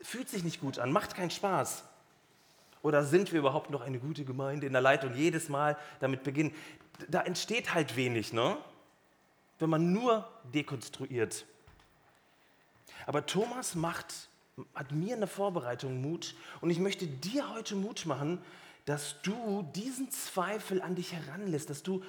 Fühlt 0.00 0.28
sich 0.28 0.44
nicht 0.44 0.60
gut 0.60 0.78
an, 0.78 0.92
macht 0.92 1.14
keinen 1.14 1.30
Spaß. 1.30 1.84
Oder 2.82 3.04
sind 3.04 3.32
wir 3.32 3.38
überhaupt 3.38 3.70
noch 3.70 3.80
eine 3.80 3.98
gute 3.98 4.24
Gemeinde 4.24 4.66
in 4.66 4.72
der 4.72 4.82
Leitung? 4.82 5.14
Jedes 5.14 5.48
Mal 5.48 5.76
damit 6.00 6.24
beginnen. 6.24 6.52
Da 7.08 7.22
entsteht 7.22 7.74
halt 7.74 7.96
wenig, 7.96 8.32
ne? 8.32 8.56
wenn 9.62 9.70
man 9.70 9.92
nur 9.92 10.28
dekonstruiert. 10.52 11.46
Aber 13.06 13.26
Thomas 13.26 13.76
macht, 13.76 14.28
hat 14.74 14.90
mir 14.90 15.14
eine 15.14 15.28
Vorbereitung 15.28 16.02
Mut 16.02 16.34
und 16.60 16.70
ich 16.70 16.80
möchte 16.80 17.06
dir 17.06 17.54
heute 17.54 17.76
Mut 17.76 18.04
machen, 18.04 18.38
dass 18.84 19.22
du 19.22 19.62
diesen 19.74 20.10
Zweifel 20.10 20.82
an 20.82 20.96
dich 20.96 21.12
heranlässt, 21.12 21.70
dass 21.70 21.84
du 21.84 22.02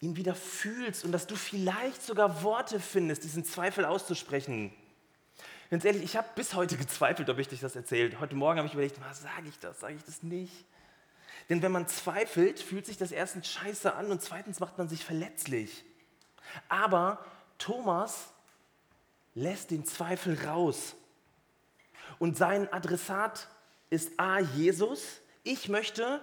ihn 0.00 0.16
wieder 0.16 0.34
fühlst 0.34 1.04
und 1.04 1.12
dass 1.12 1.26
du 1.26 1.36
vielleicht 1.36 2.02
sogar 2.02 2.42
Worte 2.42 2.80
findest, 2.80 3.24
diesen 3.24 3.44
Zweifel 3.44 3.84
auszusprechen. 3.84 4.72
Ganz 5.70 5.84
ehrlich, 5.84 6.02
ich 6.02 6.16
habe 6.16 6.28
bis 6.34 6.54
heute 6.54 6.78
gezweifelt, 6.78 7.28
ob 7.28 7.38
ich 7.38 7.48
dich 7.48 7.60
das 7.60 7.76
erzählt. 7.76 8.20
Heute 8.20 8.34
Morgen 8.34 8.58
habe 8.58 8.66
ich 8.66 8.72
überlegt, 8.72 8.96
sage 9.12 9.48
ich 9.48 9.58
das, 9.58 9.80
sage 9.80 9.94
ich 9.94 10.04
das 10.04 10.22
nicht? 10.22 10.64
Denn 11.50 11.60
wenn 11.60 11.72
man 11.72 11.86
zweifelt, 11.86 12.58
fühlt 12.58 12.86
sich 12.86 12.96
das 12.96 13.12
erstens 13.12 13.48
scheiße 13.48 13.94
an 13.94 14.10
und 14.10 14.22
zweitens 14.22 14.60
macht 14.60 14.78
man 14.78 14.88
sich 14.88 15.04
verletzlich. 15.04 15.84
Aber 16.70 17.22
Thomas 17.58 18.32
lässt 19.34 19.70
den 19.70 19.84
Zweifel 19.84 20.38
raus. 20.46 20.96
Und 22.18 22.38
sein 22.38 22.72
Adressat 22.72 23.48
ist 23.90 24.18
A, 24.18 24.38
Jesus. 24.38 25.20
Ich 25.42 25.68
möchte 25.68 26.22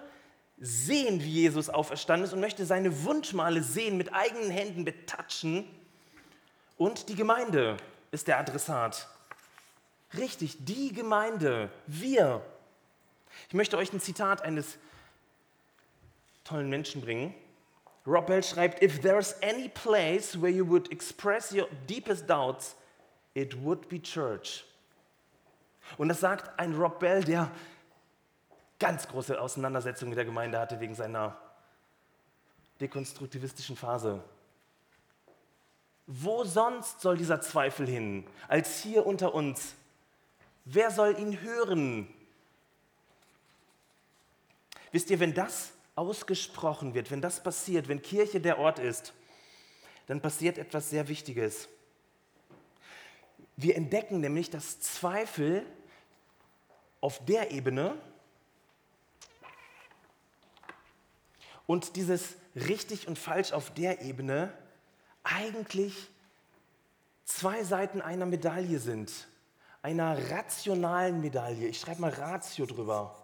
sehen, 0.58 1.22
wie 1.22 1.30
Jesus 1.30 1.68
auferstanden 1.68 2.26
ist 2.26 2.32
und 2.32 2.40
möchte 2.40 2.66
seine 2.66 3.04
Wundmale 3.04 3.62
sehen, 3.62 3.96
mit 3.96 4.12
eigenen 4.12 4.50
Händen 4.50 4.84
betatschen. 4.84 5.68
Und 6.76 7.08
die 7.08 7.14
Gemeinde 7.14 7.76
ist 8.10 8.26
der 8.26 8.38
Adressat. 8.38 9.08
Richtig, 10.14 10.56
die 10.60 10.92
Gemeinde, 10.92 11.70
wir. 11.86 12.42
Ich 13.48 13.54
möchte 13.54 13.76
euch 13.76 13.92
ein 13.92 14.00
Zitat 14.00 14.42
eines 14.42 14.78
tollen 16.44 16.68
Menschen 16.68 17.00
bringen. 17.00 17.34
Rob 18.06 18.26
Bell 18.26 18.42
schreibt, 18.42 18.82
if 18.82 19.00
there's 19.00 19.34
any 19.42 19.68
place 19.68 20.40
where 20.40 20.50
you 20.50 20.66
would 20.68 20.90
express 20.92 21.52
your 21.52 21.66
deepest 21.88 22.28
doubts, 22.28 22.76
it 23.34 23.60
would 23.64 23.88
be 23.88 24.00
church. 24.00 24.64
Und 25.98 26.08
das 26.08 26.20
sagt 26.20 26.58
ein 26.58 26.74
Rob 26.74 27.00
Bell, 27.00 27.24
der 27.24 27.50
ganz 28.78 29.08
große 29.08 29.40
Auseinandersetzungen 29.40 30.10
mit 30.10 30.18
der 30.18 30.24
Gemeinde 30.24 30.58
hatte 30.58 30.78
wegen 30.78 30.94
seiner 30.94 31.36
dekonstruktivistischen 32.80 33.76
Phase. 33.76 34.22
Wo 36.06 36.44
sonst 36.44 37.00
soll 37.00 37.16
dieser 37.16 37.40
Zweifel 37.40 37.86
hin, 37.86 38.24
als 38.46 38.80
hier 38.80 39.06
unter 39.06 39.34
uns? 39.34 39.74
Wer 40.68 40.90
soll 40.90 41.18
ihn 41.18 41.40
hören? 41.42 42.12
Wisst 44.90 45.10
ihr, 45.10 45.20
wenn 45.20 45.32
das 45.32 45.70
ausgesprochen 45.94 46.92
wird, 46.92 47.10
wenn 47.12 47.20
das 47.20 47.40
passiert, 47.40 47.86
wenn 47.86 48.02
Kirche 48.02 48.40
der 48.40 48.58
Ort 48.58 48.80
ist, 48.80 49.14
dann 50.08 50.20
passiert 50.20 50.58
etwas 50.58 50.90
sehr 50.90 51.06
Wichtiges. 51.06 51.68
Wir 53.56 53.76
entdecken 53.76 54.20
nämlich, 54.20 54.50
dass 54.50 54.80
Zweifel 54.80 55.64
auf 57.00 57.24
der 57.24 57.52
Ebene 57.52 57.96
und 61.66 61.94
dieses 61.94 62.34
richtig 62.56 63.06
und 63.06 63.20
falsch 63.20 63.52
auf 63.52 63.72
der 63.72 64.02
Ebene 64.02 64.52
eigentlich 65.22 66.10
zwei 67.24 67.62
Seiten 67.62 68.00
einer 68.00 68.26
Medaille 68.26 68.80
sind, 68.80 69.28
einer 69.82 70.30
rationalen 70.30 71.20
Medaille. 71.20 71.68
Ich 71.68 71.80
schreibe 71.80 72.00
mal 72.00 72.10
Ratio 72.10 72.66
drüber. 72.66 73.14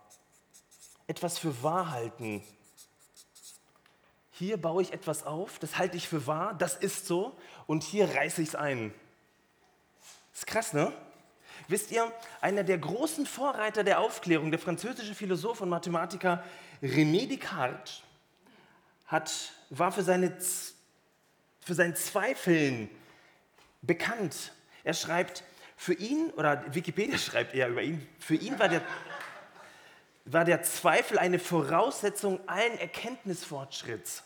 Etwas 1.06 1.38
für 1.38 1.62
wahr 1.62 1.90
halten, 1.90 2.42
hier 4.42 4.56
baue 4.56 4.82
ich 4.82 4.92
etwas 4.92 5.24
auf, 5.24 5.60
das 5.60 5.78
halte 5.78 5.96
ich 5.96 6.08
für 6.08 6.26
wahr, 6.26 6.54
das 6.54 6.74
ist 6.74 7.06
so 7.06 7.36
und 7.66 7.84
hier 7.84 8.12
reiße 8.12 8.42
ich 8.42 8.48
es 8.48 8.54
ein. 8.54 8.92
Ist 10.34 10.48
krass, 10.48 10.72
ne? 10.72 10.92
Wisst 11.68 11.92
ihr, 11.92 12.10
einer 12.40 12.64
der 12.64 12.78
großen 12.78 13.24
Vorreiter 13.24 13.84
der 13.84 14.00
Aufklärung, 14.00 14.50
der 14.50 14.58
französische 14.58 15.14
Philosoph 15.14 15.60
und 15.60 15.68
Mathematiker 15.68 16.42
René 16.82 17.28
Descartes, 17.28 18.02
hat, 19.06 19.52
war 19.70 19.92
für, 19.92 20.02
seine, 20.02 20.36
für 21.60 21.74
sein 21.74 21.94
Zweifeln 21.94 22.90
bekannt. 23.82 24.54
Er 24.82 24.94
schreibt, 24.94 25.44
für 25.82 25.94
ihn, 25.94 26.30
oder 26.36 26.62
Wikipedia 26.72 27.18
schreibt 27.18 27.54
eher 27.54 27.68
über 27.68 27.82
ihn, 27.82 28.06
für 28.20 28.36
ihn 28.36 28.58
war 28.60 28.68
der, 28.68 28.82
war 30.24 30.44
der 30.44 30.62
Zweifel 30.62 31.18
eine 31.18 31.40
Voraussetzung 31.40 32.38
allen 32.48 32.78
Erkenntnisfortschritts. 32.78 34.22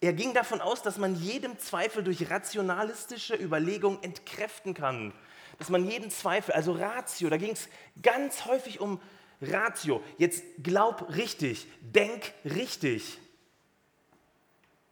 Er 0.00 0.12
ging 0.12 0.34
davon 0.34 0.60
aus, 0.60 0.82
dass 0.82 0.98
man 0.98 1.14
jedem 1.14 1.56
Zweifel 1.60 2.02
durch 2.02 2.28
rationalistische 2.28 3.36
Überlegung 3.36 4.02
entkräften 4.02 4.74
kann. 4.74 5.14
Dass 5.58 5.68
man 5.68 5.88
jeden 5.88 6.10
Zweifel, 6.10 6.52
also 6.52 6.72
Ratio, 6.72 7.30
da 7.30 7.36
ging 7.36 7.52
es 7.52 7.68
ganz 8.02 8.44
häufig 8.44 8.80
um 8.80 9.00
Ratio. 9.40 10.02
Jetzt 10.18 10.42
glaub 10.64 11.14
richtig, 11.14 11.68
denk 11.80 12.32
richtig. 12.44 13.20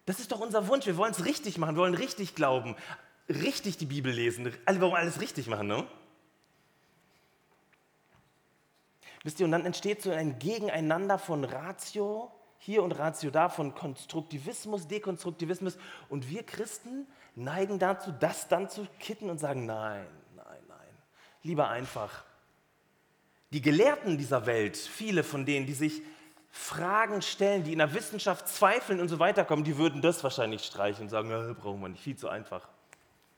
Das 0.06 0.20
ist 0.20 0.30
doch 0.30 0.40
unser 0.40 0.68
Wunsch. 0.68 0.86
Wir 0.86 0.96
wollen 0.96 1.12
es 1.12 1.24
richtig 1.24 1.58
machen, 1.58 1.74
wir 1.74 1.82
wollen 1.82 1.94
richtig 1.94 2.36
glauben, 2.36 2.76
richtig 3.28 3.78
die 3.78 3.86
Bibel 3.86 4.12
lesen. 4.12 4.52
Alle 4.64 4.80
wollen 4.80 4.94
alles 4.94 5.20
richtig 5.20 5.46
machen, 5.46 5.66
ne? 5.66 5.86
Wisst 9.24 9.38
ihr, 9.38 9.46
und 9.46 9.52
dann 9.52 9.64
entsteht 9.64 10.02
so 10.02 10.10
ein 10.10 10.38
Gegeneinander 10.38 11.18
von 11.18 11.44
Ratio 11.44 12.32
hier 12.58 12.82
und 12.82 12.92
Ratio 12.92 13.30
da, 13.30 13.48
von 13.48 13.74
Konstruktivismus, 13.74 14.86
Dekonstruktivismus. 14.86 15.78
Und 16.08 16.28
wir 16.28 16.44
Christen 16.44 17.06
neigen 17.34 17.78
dazu, 17.78 18.12
das 18.12 18.48
dann 18.48 18.68
zu 18.68 18.86
kitten 18.98 19.30
und 19.30 19.38
sagen, 19.38 19.66
nein, 19.66 20.06
nein, 20.36 20.62
nein, 20.68 20.88
lieber 21.42 21.68
einfach. 21.68 22.24
Die 23.52 23.60
Gelehrten 23.60 24.16
dieser 24.16 24.46
Welt, 24.46 24.76
viele 24.76 25.24
von 25.24 25.44
denen, 25.44 25.66
die 25.66 25.74
sich 25.74 26.02
Fragen 26.50 27.22
stellen, 27.22 27.64
die 27.64 27.72
in 27.72 27.78
der 27.78 27.94
Wissenschaft 27.94 28.46
zweifeln 28.46 29.00
und 29.00 29.08
so 29.08 29.18
weiter 29.18 29.44
kommen, 29.44 29.64
die 29.64 29.76
würden 29.76 30.02
das 30.02 30.22
wahrscheinlich 30.22 30.62
streichen 30.64 31.04
und 31.04 31.08
sagen, 31.08 31.30
ja, 31.30 31.52
brauchen 31.54 31.80
wir 31.80 31.88
nicht, 31.88 32.02
viel 32.02 32.16
zu 32.16 32.28
einfach. 32.28 32.68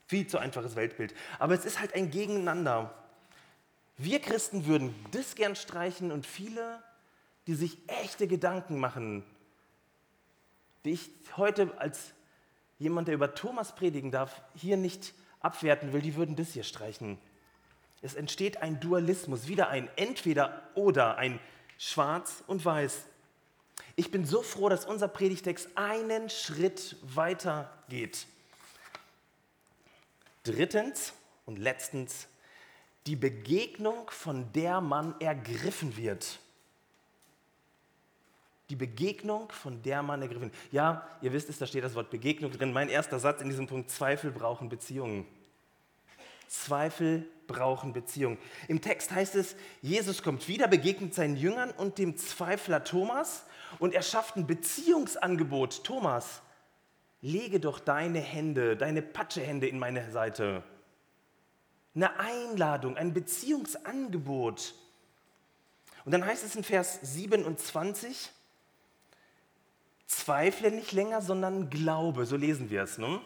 Viel 0.07 0.27
zu 0.27 0.39
einfaches 0.39 0.77
Weltbild. 0.77 1.15
Aber 1.39 1.55
es 1.55 1.65
ist 1.65 1.81
halt 1.81 1.95
ein 1.95 2.11
Gegeneinander. 2.11 2.95
Wir 3.97 4.21
Christen 4.21 4.67
würden 4.67 4.95
das 5.13 5.35
gern 5.35 5.57
streichen 5.57 6.13
und 6.13 6.27
viele 6.27 6.83
die 7.47 7.55
sich 7.55 7.79
echte 7.87 8.27
Gedanken 8.27 8.79
machen, 8.79 9.25
die 10.85 10.93
ich 10.93 11.11
heute 11.37 11.79
als 11.79 12.13
jemand, 12.79 13.09
der 13.09 13.15
über 13.15 13.35
Thomas 13.35 13.75
predigen 13.75 14.11
darf, 14.11 14.43
hier 14.55 14.77
nicht 14.77 15.15
abwerten 15.41 15.93
will, 15.93 16.01
die 16.01 16.17
würden 16.17 16.37
das 16.37 16.53
hier 16.53 16.65
streichen. 16.65 17.19
Es 18.03 18.15
entsteht 18.15 18.59
ein 18.59 18.81
Dualismus, 18.81 19.49
wieder 19.49 19.69
ein 19.69 19.89
Entweder 19.97 20.63
oder, 20.75 21.17
ein 21.17 21.39
Schwarz 21.79 22.45
und 22.47 22.65
Weiß. 22.65 23.05
Ich 23.97 24.11
bin 24.11 24.25
so 24.25 24.43
froh, 24.43 24.69
dass 24.69 24.85
unser 24.85 25.09
Predigtext 25.09 25.69
einen 25.75 26.29
Schritt 26.29 26.97
weiter 27.03 27.73
geht. 27.89 28.27
Drittens 30.45 31.13
und 31.45 31.59
letztens, 31.59 32.29
die 33.07 33.17
Begegnung, 33.17 34.09
von 34.11 34.53
der 34.53 34.81
man 34.81 35.21
ergriffen 35.21 35.97
wird 35.97 36.39
die 38.71 38.77
Begegnung, 38.77 39.51
von 39.53 39.83
der 39.83 40.03
man 40.03 40.23
ergriffen. 40.23 40.51
Ja, 40.73 41.07
ihr 41.21 41.33
wisst 41.33 41.49
es, 41.51 41.59
da 41.59 41.67
steht 41.67 41.85
das 41.85 41.95
Wort 41.95 42.11
Begegnung 42.11 42.51
drin. 42.51 42.73
Mein 42.73 42.89
erster 42.89 43.19
Satz 43.19 43.41
in 43.41 43.49
diesem 43.49 43.67
Punkt, 43.67 43.91
Zweifel 43.91 44.31
brauchen 44.31 44.69
Beziehungen. 44.69 45.27
Zweifel 46.49 47.27
brauchen 47.47 47.93
Beziehungen. 47.93 48.39
Im 48.69 48.81
Text 48.81 49.11
heißt 49.11 49.35
es, 49.35 49.57
Jesus 49.83 50.23
kommt 50.23 50.49
wieder, 50.49 50.67
begegnet 50.67 51.15
seinen 51.15 51.37
Jüngern 51.37 51.71
und 51.71 51.99
dem 51.99 52.17
Zweifler 52.17 52.85
Thomas 52.85 53.45
und 53.79 53.95
er 53.95 54.03
schafft 54.03 54.37
ein 54.37 54.47
Beziehungsangebot. 54.47 55.85
Thomas, 55.85 56.41
lege 57.25 57.59
doch 57.59 57.81
deine 57.81 58.21
Hände, 58.21 58.77
deine 58.77 59.01
Patschehände 59.01 59.67
in 59.67 59.79
meine 59.79 60.11
Seite. 60.11 60.63
Eine 61.95 62.19
Einladung, 62.21 62.99
ein 62.99 63.15
Beziehungsangebot. 63.15 64.75
Und 66.05 66.13
dann 66.13 66.25
heißt 66.25 66.45
es 66.45 66.55
in 66.55 66.65
Vers 66.65 66.99
27, 67.03 68.31
Zweifle 70.07 70.71
nicht 70.71 70.93
länger, 70.93 71.23
sondern 71.23 71.71
Glaube. 71.71 72.27
So 72.27 72.37
lesen 72.37 72.69
wir 72.69 72.83
es. 72.83 72.99
Ne? 72.99 73.23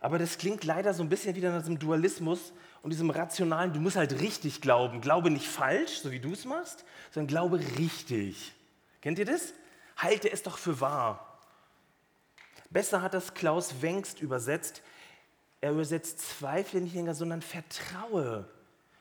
Aber 0.00 0.18
das 0.18 0.36
klingt 0.36 0.64
leider 0.64 0.92
so 0.92 1.04
ein 1.04 1.08
bisschen 1.08 1.36
wieder 1.36 1.52
nach 1.52 1.60
diesem 1.60 1.78
Dualismus 1.78 2.52
und 2.82 2.90
diesem 2.90 3.10
rationalen, 3.10 3.72
du 3.72 3.78
musst 3.78 3.96
halt 3.96 4.20
richtig 4.20 4.60
glauben. 4.60 5.00
Glaube 5.00 5.30
nicht 5.30 5.46
falsch, 5.46 5.98
so 6.00 6.10
wie 6.10 6.18
du 6.18 6.32
es 6.32 6.44
machst, 6.44 6.84
sondern 7.12 7.28
glaube 7.28 7.60
richtig. 7.78 8.52
Kennt 9.00 9.20
ihr 9.20 9.24
das? 9.26 9.54
Halte 9.96 10.30
es 10.30 10.42
doch 10.42 10.58
für 10.58 10.80
wahr. 10.80 11.25
Besser 12.76 13.00
hat 13.00 13.14
das 13.14 13.32
Klaus 13.32 13.80
Wengst 13.80 14.20
übersetzt. 14.20 14.82
Er 15.62 15.70
übersetzt 15.70 16.20
Zweifle 16.20 16.82
nicht 16.82 16.94
länger, 16.94 17.14
sondern 17.14 17.40
Vertraue. 17.40 18.46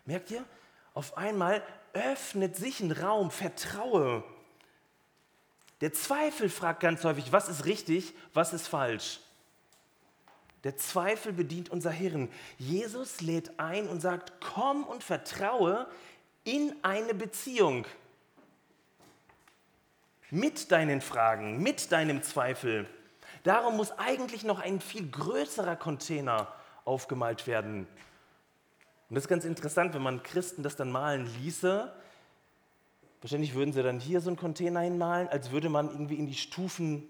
Merkt 0.05 0.31
ihr? 0.31 0.45
Auf 0.93 1.17
einmal 1.17 1.61
öffnet 1.91 2.55
sich 2.55 2.79
ein 2.79 2.93
Raum, 2.93 3.31
Vertraue. 3.31 4.23
Der 5.81 5.91
Zweifel 5.91 6.47
fragt 6.47 6.79
ganz 6.79 7.03
häufig, 7.03 7.33
was 7.33 7.49
ist 7.49 7.65
richtig, 7.65 8.13
was 8.33 8.53
ist 8.53 8.69
falsch. 8.69 9.19
Der 10.63 10.77
Zweifel 10.77 11.33
bedient 11.33 11.69
unser 11.69 11.91
Hirn. 11.91 12.31
Jesus 12.57 13.19
lädt 13.19 13.59
ein 13.59 13.89
und 13.89 13.99
sagt, 13.99 14.31
komm 14.39 14.85
und 14.85 15.03
vertraue 15.03 15.85
in 16.45 16.73
eine 16.81 17.13
Beziehung. 17.13 17.85
Mit 20.31 20.71
deinen 20.71 21.01
Fragen, 21.01 21.61
mit 21.61 21.91
deinem 21.91 22.23
Zweifel. 22.23 22.87
Darum 23.45 23.77
muss 23.77 23.91
eigentlich 23.99 24.43
noch 24.43 24.59
ein 24.59 24.81
viel 24.81 25.07
größerer 25.07 25.75
Container 25.75 26.51
aufgemalt 26.83 27.45
werden. 27.45 27.87
Und 29.07 29.15
das 29.15 29.25
ist 29.25 29.27
ganz 29.27 29.45
interessant, 29.45 29.93
wenn 29.93 30.01
man 30.01 30.23
Christen 30.23 30.63
das 30.63 30.75
dann 30.75 30.91
malen 30.91 31.31
ließe. 31.41 31.93
Wahrscheinlich 33.21 33.53
würden 33.53 33.71
sie 33.71 33.83
dann 33.83 33.99
hier 33.99 34.19
so 34.19 34.31
einen 34.31 34.37
Container 34.37 34.79
hinmalen, 34.79 35.27
als 35.27 35.51
würde 35.51 35.69
man 35.69 35.91
irgendwie 35.91 36.15
in 36.15 36.25
die 36.25 36.33
Stufen 36.33 37.07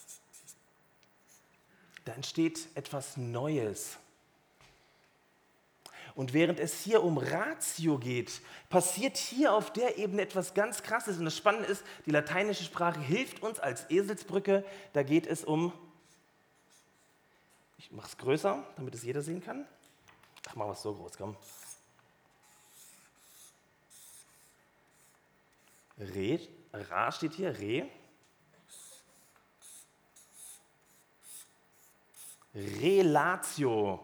Da 2.04 2.12
entsteht 2.12 2.68
etwas 2.74 3.16
Neues. 3.16 3.96
Und 6.14 6.32
während 6.32 6.58
es 6.58 6.82
hier 6.82 7.02
um 7.02 7.18
Ratio 7.18 7.98
geht, 7.98 8.40
passiert 8.68 9.16
hier 9.16 9.54
auf 9.54 9.72
der 9.72 9.98
Ebene 9.98 10.22
etwas 10.22 10.54
ganz 10.54 10.82
Krasses. 10.82 11.18
Und 11.18 11.24
das 11.24 11.36
Spannende 11.36 11.68
ist, 11.68 11.84
die 12.06 12.10
lateinische 12.10 12.64
Sprache 12.64 13.00
hilft 13.00 13.42
uns 13.42 13.60
als 13.60 13.88
Eselsbrücke. 13.90 14.64
Da 14.92 15.02
geht 15.02 15.26
es 15.26 15.44
um, 15.44 15.72
ich 17.78 17.92
mache 17.92 18.08
es 18.08 18.18
größer, 18.18 18.64
damit 18.76 18.94
es 18.94 19.02
jeder 19.02 19.22
sehen 19.22 19.42
kann. 19.42 19.66
Ach, 20.48 20.56
machen 20.56 20.68
wir 20.68 20.72
es 20.72 20.82
so 20.82 20.94
groß, 20.94 21.12
komm. 21.16 21.36
Re, 26.00 26.40
Ra 26.72 27.12
steht 27.12 27.34
hier, 27.34 27.58
Re. 27.58 27.86
Relatio. 32.54 34.00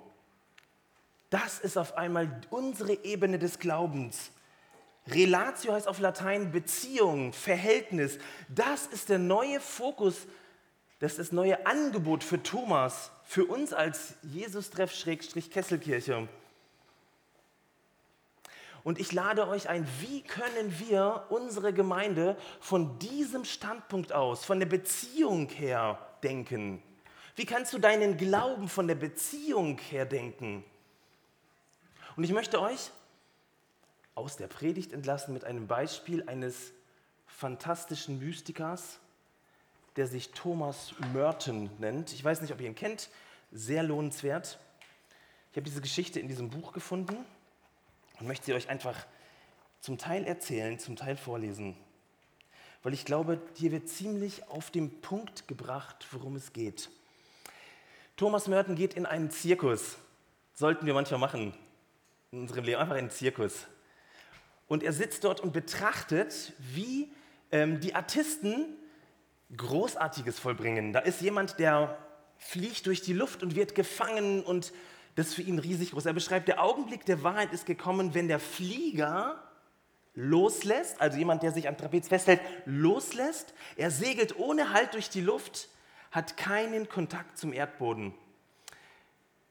Das 1.30 1.58
ist 1.58 1.76
auf 1.76 1.96
einmal 1.96 2.40
unsere 2.50 3.04
Ebene 3.04 3.38
des 3.38 3.58
Glaubens. 3.58 4.30
Relatio 5.08 5.72
heißt 5.72 5.88
auf 5.88 5.98
Latein 5.98 6.52
Beziehung, 6.52 7.32
Verhältnis. 7.32 8.18
Das 8.48 8.86
ist 8.86 9.08
der 9.08 9.18
neue 9.18 9.60
Fokus, 9.60 10.26
das 10.98 11.12
ist 11.12 11.18
das 11.18 11.32
neue 11.32 11.66
Angebot 11.66 12.24
für 12.24 12.42
Thomas, 12.42 13.12
für 13.24 13.44
uns 13.44 13.72
als 13.72 14.14
Jesus-Treff-Kesselkirche. 14.22 16.28
Und 18.86 19.00
ich 19.00 19.10
lade 19.10 19.48
euch 19.48 19.68
ein, 19.68 19.84
wie 19.98 20.22
können 20.22 20.78
wir 20.78 21.26
unsere 21.30 21.72
Gemeinde 21.72 22.36
von 22.60 23.00
diesem 23.00 23.44
Standpunkt 23.44 24.12
aus, 24.12 24.44
von 24.44 24.60
der 24.60 24.66
Beziehung 24.66 25.48
her 25.48 25.98
denken? 26.22 26.80
Wie 27.34 27.46
kannst 27.46 27.72
du 27.72 27.80
deinen 27.80 28.16
Glauben 28.16 28.68
von 28.68 28.86
der 28.86 28.94
Beziehung 28.94 29.78
her 29.78 30.06
denken? 30.06 30.62
Und 32.14 32.22
ich 32.22 32.30
möchte 32.30 32.62
euch 32.62 32.92
aus 34.14 34.36
der 34.36 34.46
Predigt 34.46 34.92
entlassen 34.92 35.34
mit 35.34 35.42
einem 35.42 35.66
Beispiel 35.66 36.22
eines 36.28 36.72
fantastischen 37.26 38.20
Mystikers, 38.20 39.00
der 39.96 40.06
sich 40.06 40.30
Thomas 40.30 40.94
Merton 41.12 41.70
nennt. 41.80 42.12
Ich 42.12 42.22
weiß 42.22 42.40
nicht, 42.40 42.52
ob 42.52 42.60
ihr 42.60 42.68
ihn 42.68 42.76
kennt, 42.76 43.10
sehr 43.50 43.82
lohnenswert. 43.82 44.60
Ich 45.50 45.56
habe 45.56 45.64
diese 45.64 45.80
Geschichte 45.80 46.20
in 46.20 46.28
diesem 46.28 46.50
Buch 46.50 46.72
gefunden 46.72 47.26
und 48.18 48.26
möchte 48.26 48.46
sie 48.46 48.54
euch 48.54 48.68
einfach 48.68 49.06
zum 49.80 49.98
Teil 49.98 50.24
erzählen, 50.24 50.78
zum 50.78 50.96
Teil 50.96 51.16
vorlesen. 51.16 51.76
Weil 52.82 52.94
ich 52.94 53.04
glaube, 53.04 53.40
hier 53.54 53.72
wird 53.72 53.88
ziemlich 53.88 54.48
auf 54.48 54.70
den 54.70 55.00
Punkt 55.00 55.48
gebracht, 55.48 56.06
worum 56.12 56.36
es 56.36 56.52
geht. 56.52 56.88
Thomas 58.16 58.48
Merton 58.48 58.76
geht 58.76 58.94
in 58.94 59.06
einen 59.06 59.30
Zirkus. 59.30 59.96
Sollten 60.54 60.86
wir 60.86 60.94
manchmal 60.94 61.20
machen 61.20 61.52
in 62.32 62.40
unserem 62.40 62.64
Leben, 62.64 62.80
einfach 62.80 62.96
einen 62.96 63.10
Zirkus. 63.10 63.66
Und 64.68 64.82
er 64.82 64.92
sitzt 64.92 65.24
dort 65.24 65.40
und 65.40 65.52
betrachtet, 65.52 66.52
wie 66.58 67.12
ähm, 67.52 67.80
die 67.80 67.94
Artisten 67.94 68.66
Großartiges 69.56 70.38
vollbringen. 70.38 70.92
Da 70.92 71.00
ist 71.00 71.20
jemand, 71.20 71.58
der 71.58 71.98
fliegt 72.38 72.86
durch 72.86 73.00
die 73.00 73.12
Luft 73.12 73.42
und 73.42 73.54
wird 73.54 73.74
gefangen 73.74 74.42
und 74.42 74.72
das 75.16 75.28
ist 75.28 75.34
für 75.34 75.42
ihn 75.42 75.58
riesig 75.58 75.90
groß. 75.90 76.06
Er 76.06 76.12
beschreibt, 76.12 76.46
der 76.46 76.62
Augenblick 76.62 77.04
der 77.06 77.22
Wahrheit 77.22 77.52
ist 77.52 77.66
gekommen, 77.66 78.14
wenn 78.14 78.28
der 78.28 78.38
Flieger 78.38 79.42
loslässt, 80.14 81.00
also 81.00 81.18
jemand, 81.18 81.42
der 81.42 81.52
sich 81.52 81.68
am 81.68 81.76
Trapez 81.76 82.08
festhält, 82.08 82.40
loslässt. 82.66 83.54
Er 83.76 83.90
segelt 83.90 84.38
ohne 84.38 84.72
Halt 84.72 84.94
durch 84.94 85.08
die 85.08 85.22
Luft, 85.22 85.68
hat 86.10 86.36
keinen 86.36 86.88
Kontakt 86.88 87.38
zum 87.38 87.52
Erdboden. 87.52 88.14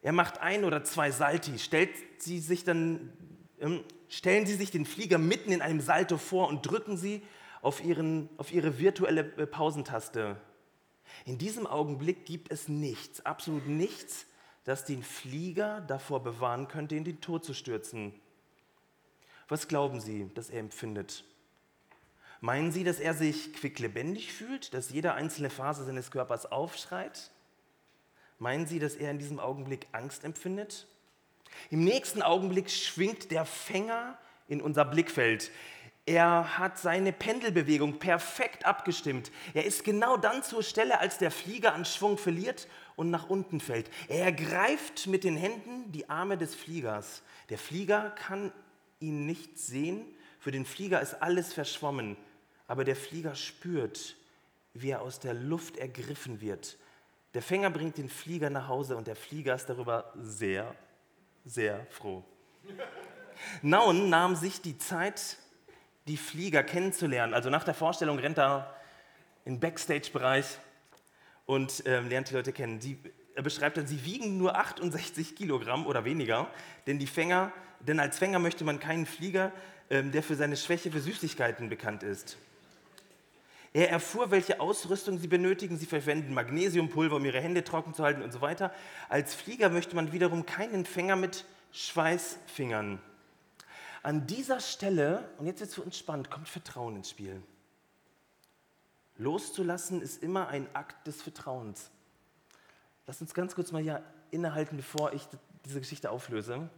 Er 0.03 0.11
macht 0.11 0.39
ein 0.39 0.65
oder 0.65 0.83
zwei 0.83 1.09
Salti, 1.09 1.57
stellt 1.57 1.89
sie 2.19 2.39
sich 2.39 2.63
dann, 2.63 3.11
ähm, 3.59 3.83
stellen 4.07 4.45
Sie 4.45 4.53
sich 4.53 4.69
den 4.69 4.85
Flieger 4.85 5.17
mitten 5.17 5.51
in 5.51 5.63
einem 5.63 5.81
Salto 5.81 6.17
vor 6.17 6.47
und 6.47 6.61
drücken 6.61 6.95
Sie 6.95 7.23
auf, 7.63 7.83
ihren, 7.83 8.29
auf 8.37 8.51
Ihre 8.51 8.77
virtuelle 8.77 9.33
äh, 9.37 9.47
Pausentaste. 9.47 10.37
In 11.25 11.39
diesem 11.39 11.65
Augenblick 11.65 12.25
gibt 12.25 12.51
es 12.51 12.67
nichts, 12.67 13.25
absolut 13.25 13.67
nichts, 13.67 14.27
das 14.65 14.83
den 14.83 15.03
Flieger 15.03 15.81
davor 15.81 16.21
bewahren 16.21 16.67
könnte, 16.67 16.95
in 16.95 17.03
den 17.03 17.21
Tod 17.21 17.45
zu 17.45 17.53
stürzen. 17.53 18.13
Was 19.47 19.67
glauben 19.67 20.01
Sie, 20.01 20.29
dass 20.33 20.49
er 20.49 20.59
empfindet? 20.59 21.23
Meinen 22.41 22.71
Sie, 22.71 22.83
dass 22.83 22.99
er 22.99 23.13
sich 23.13 23.53
quicklebendig 23.53 24.33
fühlt, 24.33 24.73
dass 24.73 24.89
jede 24.89 25.13
einzelne 25.13 25.49
Phase 25.49 25.85
seines 25.85 26.11
Körpers 26.11 26.51
aufschreit? 26.51 27.31
Meinen 28.39 28.65
Sie, 28.65 28.79
dass 28.79 28.95
er 28.95 29.11
in 29.11 29.19
diesem 29.19 29.39
Augenblick 29.39 29.87
Angst 29.93 30.23
empfindet? 30.23 30.87
Im 31.69 31.83
nächsten 31.83 32.21
Augenblick 32.21 32.69
schwingt 32.69 33.31
der 33.31 33.45
Fänger 33.45 34.17
in 34.47 34.61
unser 34.61 34.83
Blickfeld. 34.83 35.51
Er 36.07 36.59
hat 36.59 36.77
seine 36.77 37.13
Pendelbewegung 37.13 37.97
perfekt 37.97 38.65
abgestimmt. 38.65 39.31
Er 39.53 39.65
ist 39.65 39.83
genau 39.83 40.17
dann 40.17 40.43
zur 40.43 40.61
Stelle, 40.61 40.99
als 40.99 41.17
der 41.17 41.31
Flieger 41.31 41.73
an 41.73 41.85
Schwung 41.85 42.17
verliert 42.17 42.67
und 42.95 43.09
nach 43.09 43.29
unten 43.29 43.59
fällt. 43.59 43.89
Er 44.07 44.31
greift 44.31 45.07
mit 45.07 45.23
den 45.23 45.35
Händen 45.35 45.91
die 45.91 46.09
Arme 46.09 46.37
des 46.37 46.55
Fliegers. 46.55 47.23
Der 47.49 47.57
Flieger 47.57 48.11
kann 48.11 48.51
ihn 48.99 49.25
nicht 49.25 49.57
sehen. 49.57 50.05
Für 50.39 50.51
den 50.51 50.65
Flieger 50.65 51.01
ist 51.01 51.21
alles 51.21 51.53
verschwommen. 51.53 52.17
Aber 52.67 52.83
der 52.83 52.95
Flieger 52.95 53.35
spürt, 53.35 54.15
wie 54.73 54.89
er 54.89 55.01
aus 55.01 55.19
der 55.19 55.33
Luft 55.33 55.77
ergriffen 55.77 56.41
wird 56.41 56.77
der 57.35 57.41
Fänger 57.41 57.69
bringt 57.69 57.97
den 57.97 58.07
Flieger 58.07 58.49
nach 58.49 58.69
Hause 58.69 58.95
und 58.95 59.07
der 59.07 59.17
Flieger 59.17 59.55
ist 59.55 59.65
darüber 59.65 60.13
sehr, 60.15 60.73
sehr 61.43 61.85
froh. 61.89 62.23
Naun 63.61 64.09
nahm 64.09 64.37
sich 64.37 64.61
die 64.61 64.77
Zeit, 64.77 65.37
die 66.07 66.15
Flieger 66.15 66.63
kennenzulernen. 66.63 67.33
Also 67.33 67.49
nach 67.49 67.65
der 67.65 67.73
Vorstellung 67.73 68.19
rennt 68.19 68.37
er 68.37 68.73
in 69.43 69.59
Backstage-Bereich 69.59 70.45
und 71.45 71.85
äh, 71.85 72.01
lernt 72.01 72.29
die 72.29 72.33
Leute 72.33 72.53
kennen. 72.53 72.79
Die, 72.79 72.97
er 73.35 73.43
beschreibt 73.43 73.77
dann, 73.77 73.87
sie 73.87 74.03
wiegen 74.05 74.37
nur 74.37 74.55
68 74.55 75.35
Kilogramm 75.35 75.85
oder 75.85 76.05
weniger, 76.05 76.47
denn, 76.87 76.99
die 76.99 77.07
Fänger, 77.07 77.51
denn 77.79 77.99
als 77.99 78.17
Fänger 78.17 78.39
möchte 78.39 78.63
man 78.63 78.79
keinen 78.79 79.05
Flieger, 79.05 79.51
äh, 79.89 80.03
der 80.03 80.23
für 80.23 80.35
seine 80.35 80.57
Schwäche 80.57 80.91
für 80.91 80.99
Süßigkeiten 80.99 81.69
bekannt 81.69 82.03
ist. 82.03 82.37
Er 83.75 83.89
erfuhr, 83.89 84.31
welche 84.31 84.61
Ausrüstung 84.61 85.17
sie 85.17 85.27
benötigen. 85.27 85.77
Sie 85.77 85.85
verwenden 85.85 86.33
Magnesiumpulver, 86.33 87.17
um 87.17 87.25
ihre 87.25 87.41
Hände 87.41 87.61
trocken 87.61 87.93
zu 87.93 88.03
halten 88.03 88.21
und 88.21 88.31
so 88.31 88.39
weiter. 88.39 88.73
Als 89.09 89.35
Flieger 89.35 89.69
möchte 89.69 89.97
man 89.97 90.13
wiederum 90.13 90.45
keinen 90.45 90.85
Fänger 90.85 91.17
mit 91.17 91.43
Schweißfingern. 91.73 92.99
An 94.01 94.27
dieser 94.27 94.61
Stelle, 94.61 95.27
und 95.39 95.45
jetzt 95.45 95.59
wird 95.59 95.69
es 95.69 95.75
für 95.75 95.81
uns 95.81 96.05
kommt 96.05 96.47
Vertrauen 96.47 96.95
ins 96.95 97.09
Spiel. 97.09 97.41
Loszulassen 99.17 100.01
ist 100.01 100.21
immer 100.21 100.49
ein 100.49 100.67
Akt 100.75 101.07
des 101.07 101.21
Vertrauens. 101.21 101.89
Lass 103.07 103.21
uns 103.21 103.33
ganz 103.33 103.55
kurz 103.55 103.71
mal 103.71 103.81
hier 103.81 104.03
innehalten, 104.31 104.77
bevor 104.77 105.13
ich 105.13 105.27
diese 105.63 105.79
Geschichte 105.79 106.11
auflöse. 106.11 106.69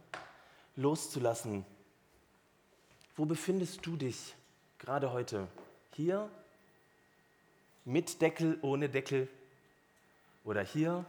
Loszulassen. 0.76 1.64
Wo 3.16 3.24
befindest 3.24 3.84
du 3.84 3.96
dich 3.96 4.34
gerade 4.78 5.12
heute? 5.12 5.48
Hier? 5.94 6.30
Mit 7.84 8.20
Deckel, 8.22 8.58
ohne 8.62 8.88
Deckel? 8.88 9.28
Oder 10.44 10.62
hier? 10.62 11.04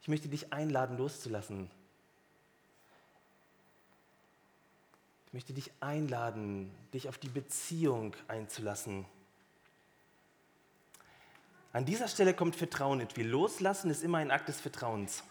Ich 0.00 0.08
möchte 0.08 0.28
dich 0.28 0.52
einladen, 0.52 0.96
loszulassen. 0.96 1.70
Ich 5.30 5.34
möchte 5.34 5.52
dich 5.52 5.70
einladen, 5.78 6.72
dich 6.92 7.08
auf 7.08 7.16
die 7.16 7.28
Beziehung 7.28 8.16
einzulassen. 8.26 9.04
An 11.72 11.84
dieser 11.84 12.08
Stelle 12.08 12.34
kommt 12.34 12.56
Vertrauen 12.56 12.98
ins 12.98 13.12
Spiel. 13.12 13.28
Loslassen 13.28 13.92
ist 13.92 14.02
immer 14.02 14.18
ein 14.18 14.32
Akt 14.32 14.48
des 14.48 14.60
Vertrauens. 14.60 15.22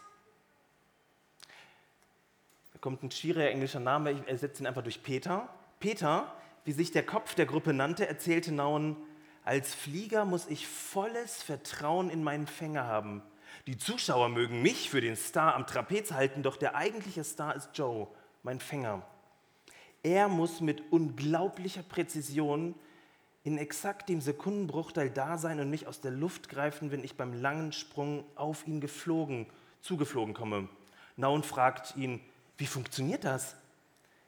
Da 2.72 2.78
kommt 2.78 3.02
ein 3.02 3.10
schwieriger 3.10 3.50
englischer 3.50 3.78
Name, 3.78 4.12
ich 4.12 4.26
ersetze 4.26 4.62
ihn 4.62 4.66
einfach 4.66 4.82
durch 4.82 5.02
Peter. 5.02 5.50
Peter, 5.80 6.34
wie 6.64 6.72
sich 6.72 6.92
der 6.92 7.04
Kopf 7.04 7.34
der 7.34 7.44
Gruppe 7.44 7.74
nannte, 7.74 8.08
erzählte 8.08 8.52
Nauen, 8.52 8.96
als 9.44 9.74
Flieger 9.74 10.24
muss 10.24 10.46
ich 10.46 10.66
volles 10.66 11.42
Vertrauen 11.42 12.08
in 12.08 12.24
meinen 12.24 12.46
Fänger 12.46 12.86
haben. 12.86 13.22
Die 13.66 13.76
Zuschauer 13.76 14.30
mögen 14.30 14.62
mich 14.62 14.88
für 14.88 15.02
den 15.02 15.16
Star 15.16 15.54
am 15.54 15.66
Trapez 15.66 16.12
halten, 16.12 16.42
doch 16.42 16.56
der 16.56 16.74
eigentliche 16.74 17.22
Star 17.22 17.54
ist 17.54 17.68
Joe, 17.74 18.08
mein 18.42 18.60
Fänger. 18.60 19.06
Er 20.02 20.28
muss 20.28 20.60
mit 20.60 20.92
unglaublicher 20.92 21.82
Präzision 21.82 22.74
in 23.42 23.58
exakt 23.58 24.08
dem 24.08 24.20
Sekundenbruchteil 24.20 25.10
da 25.10 25.38
sein 25.38 25.60
und 25.60 25.70
mich 25.70 25.86
aus 25.86 26.00
der 26.00 26.10
Luft 26.10 26.48
greifen, 26.48 26.90
wenn 26.90 27.04
ich 27.04 27.16
beim 27.16 27.32
langen 27.32 27.72
Sprung 27.72 28.24
auf 28.34 28.66
ihn 28.66 28.80
geflogen, 28.80 29.46
zugeflogen 29.80 30.34
komme. 30.34 30.68
Naun 31.16 31.42
fragt 31.42 31.96
ihn, 31.96 32.20
wie 32.58 32.66
funktioniert 32.66 33.24
das? 33.24 33.56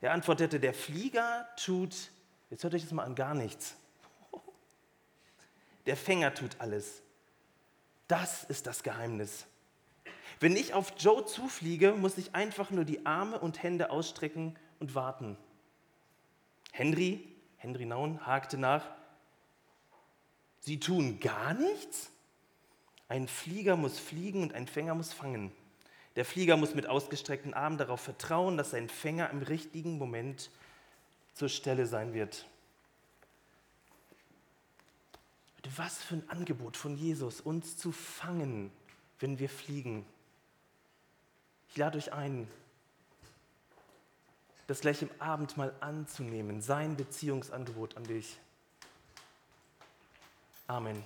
Er 0.01 0.13
antwortete, 0.13 0.59
der 0.59 0.75
Flieger 0.75 1.47
tut, 1.57 1.95
jetzt 2.51 2.65
hört 2.65 2.75
euch 2.75 2.83
das 2.83 2.93
mal 2.93 3.05
an, 3.05 3.15
gar 3.15 3.35
nichts. 3.35 3.77
Der 5.87 5.97
Fänger 5.97 6.35
tut 6.35 6.57
alles. 6.59 7.03
Das 8.09 8.45
ist 8.45 8.67
das 8.67 8.83
Geheimnis. 8.83 9.47
Wenn 10.41 10.57
ich 10.57 10.75
auf 10.75 10.95
Joe 10.99 11.25
zufliege, 11.25 11.93
muss 11.93 12.19
ich 12.19 12.35
einfach 12.35 12.71
nur 12.71 12.85
die 12.85 13.07
Arme 13.07 13.39
und 13.39 13.63
Hände 13.63 13.91
ausstrecken 13.91 14.57
und 14.81 14.95
warten. 14.95 15.37
Henry, 16.73 17.29
Henry 17.59 17.85
Naun, 17.85 18.27
hakte 18.27 18.59
nach. 18.59 18.85
Sie 20.61 20.81
tun 20.81 21.21
gar 21.21 21.55
nichts? 21.55 22.11
Ein 23.09 23.29
Flieger 23.29 23.77
muss 23.77 23.99
fliegen 23.99 24.43
und 24.43 24.55
ein 24.55 24.67
Fänger 24.67 24.95
muss 24.95 25.13
fangen. 25.13 25.53
Der 26.17 26.25
Flieger 26.25 26.57
muss 26.57 26.75
mit 26.75 26.87
ausgestreckten 26.87 27.55
Armen 27.55 27.79
darauf 27.79 28.01
vertrauen, 28.01 28.57
dass 28.57 28.71
sein 28.71 28.89
Fänger 28.89 29.31
im 29.31 29.43
richtigen 29.43 29.99
Moment 29.99 30.51
zur 31.35 31.49
Stelle 31.49 31.87
sein 31.87 32.15
wird. 32.15 32.47
Was 35.77 36.03
für 36.03 36.17
ein 36.17 36.29
Angebot 36.29 36.77
von 36.77 36.97
Jesus, 36.97 37.41
uns 37.41 37.77
zu 37.77 37.93
fangen, 37.93 38.73
wenn 39.21 39.39
wir 39.39 39.49
fliegen. 39.49 40.05
Ich 41.69 41.77
lade 41.77 41.99
euch 41.99 42.13
ein, 42.13 42.49
das 44.67 44.81
gleich 44.81 45.03
im 45.03 45.11
Abendmahl 45.19 45.75
anzunehmen, 45.81 46.63
sein 46.63 46.97
Beziehungsangebot 46.97 47.97
an 47.97 48.05
dich. 48.05 48.39
Amen. 50.67 51.03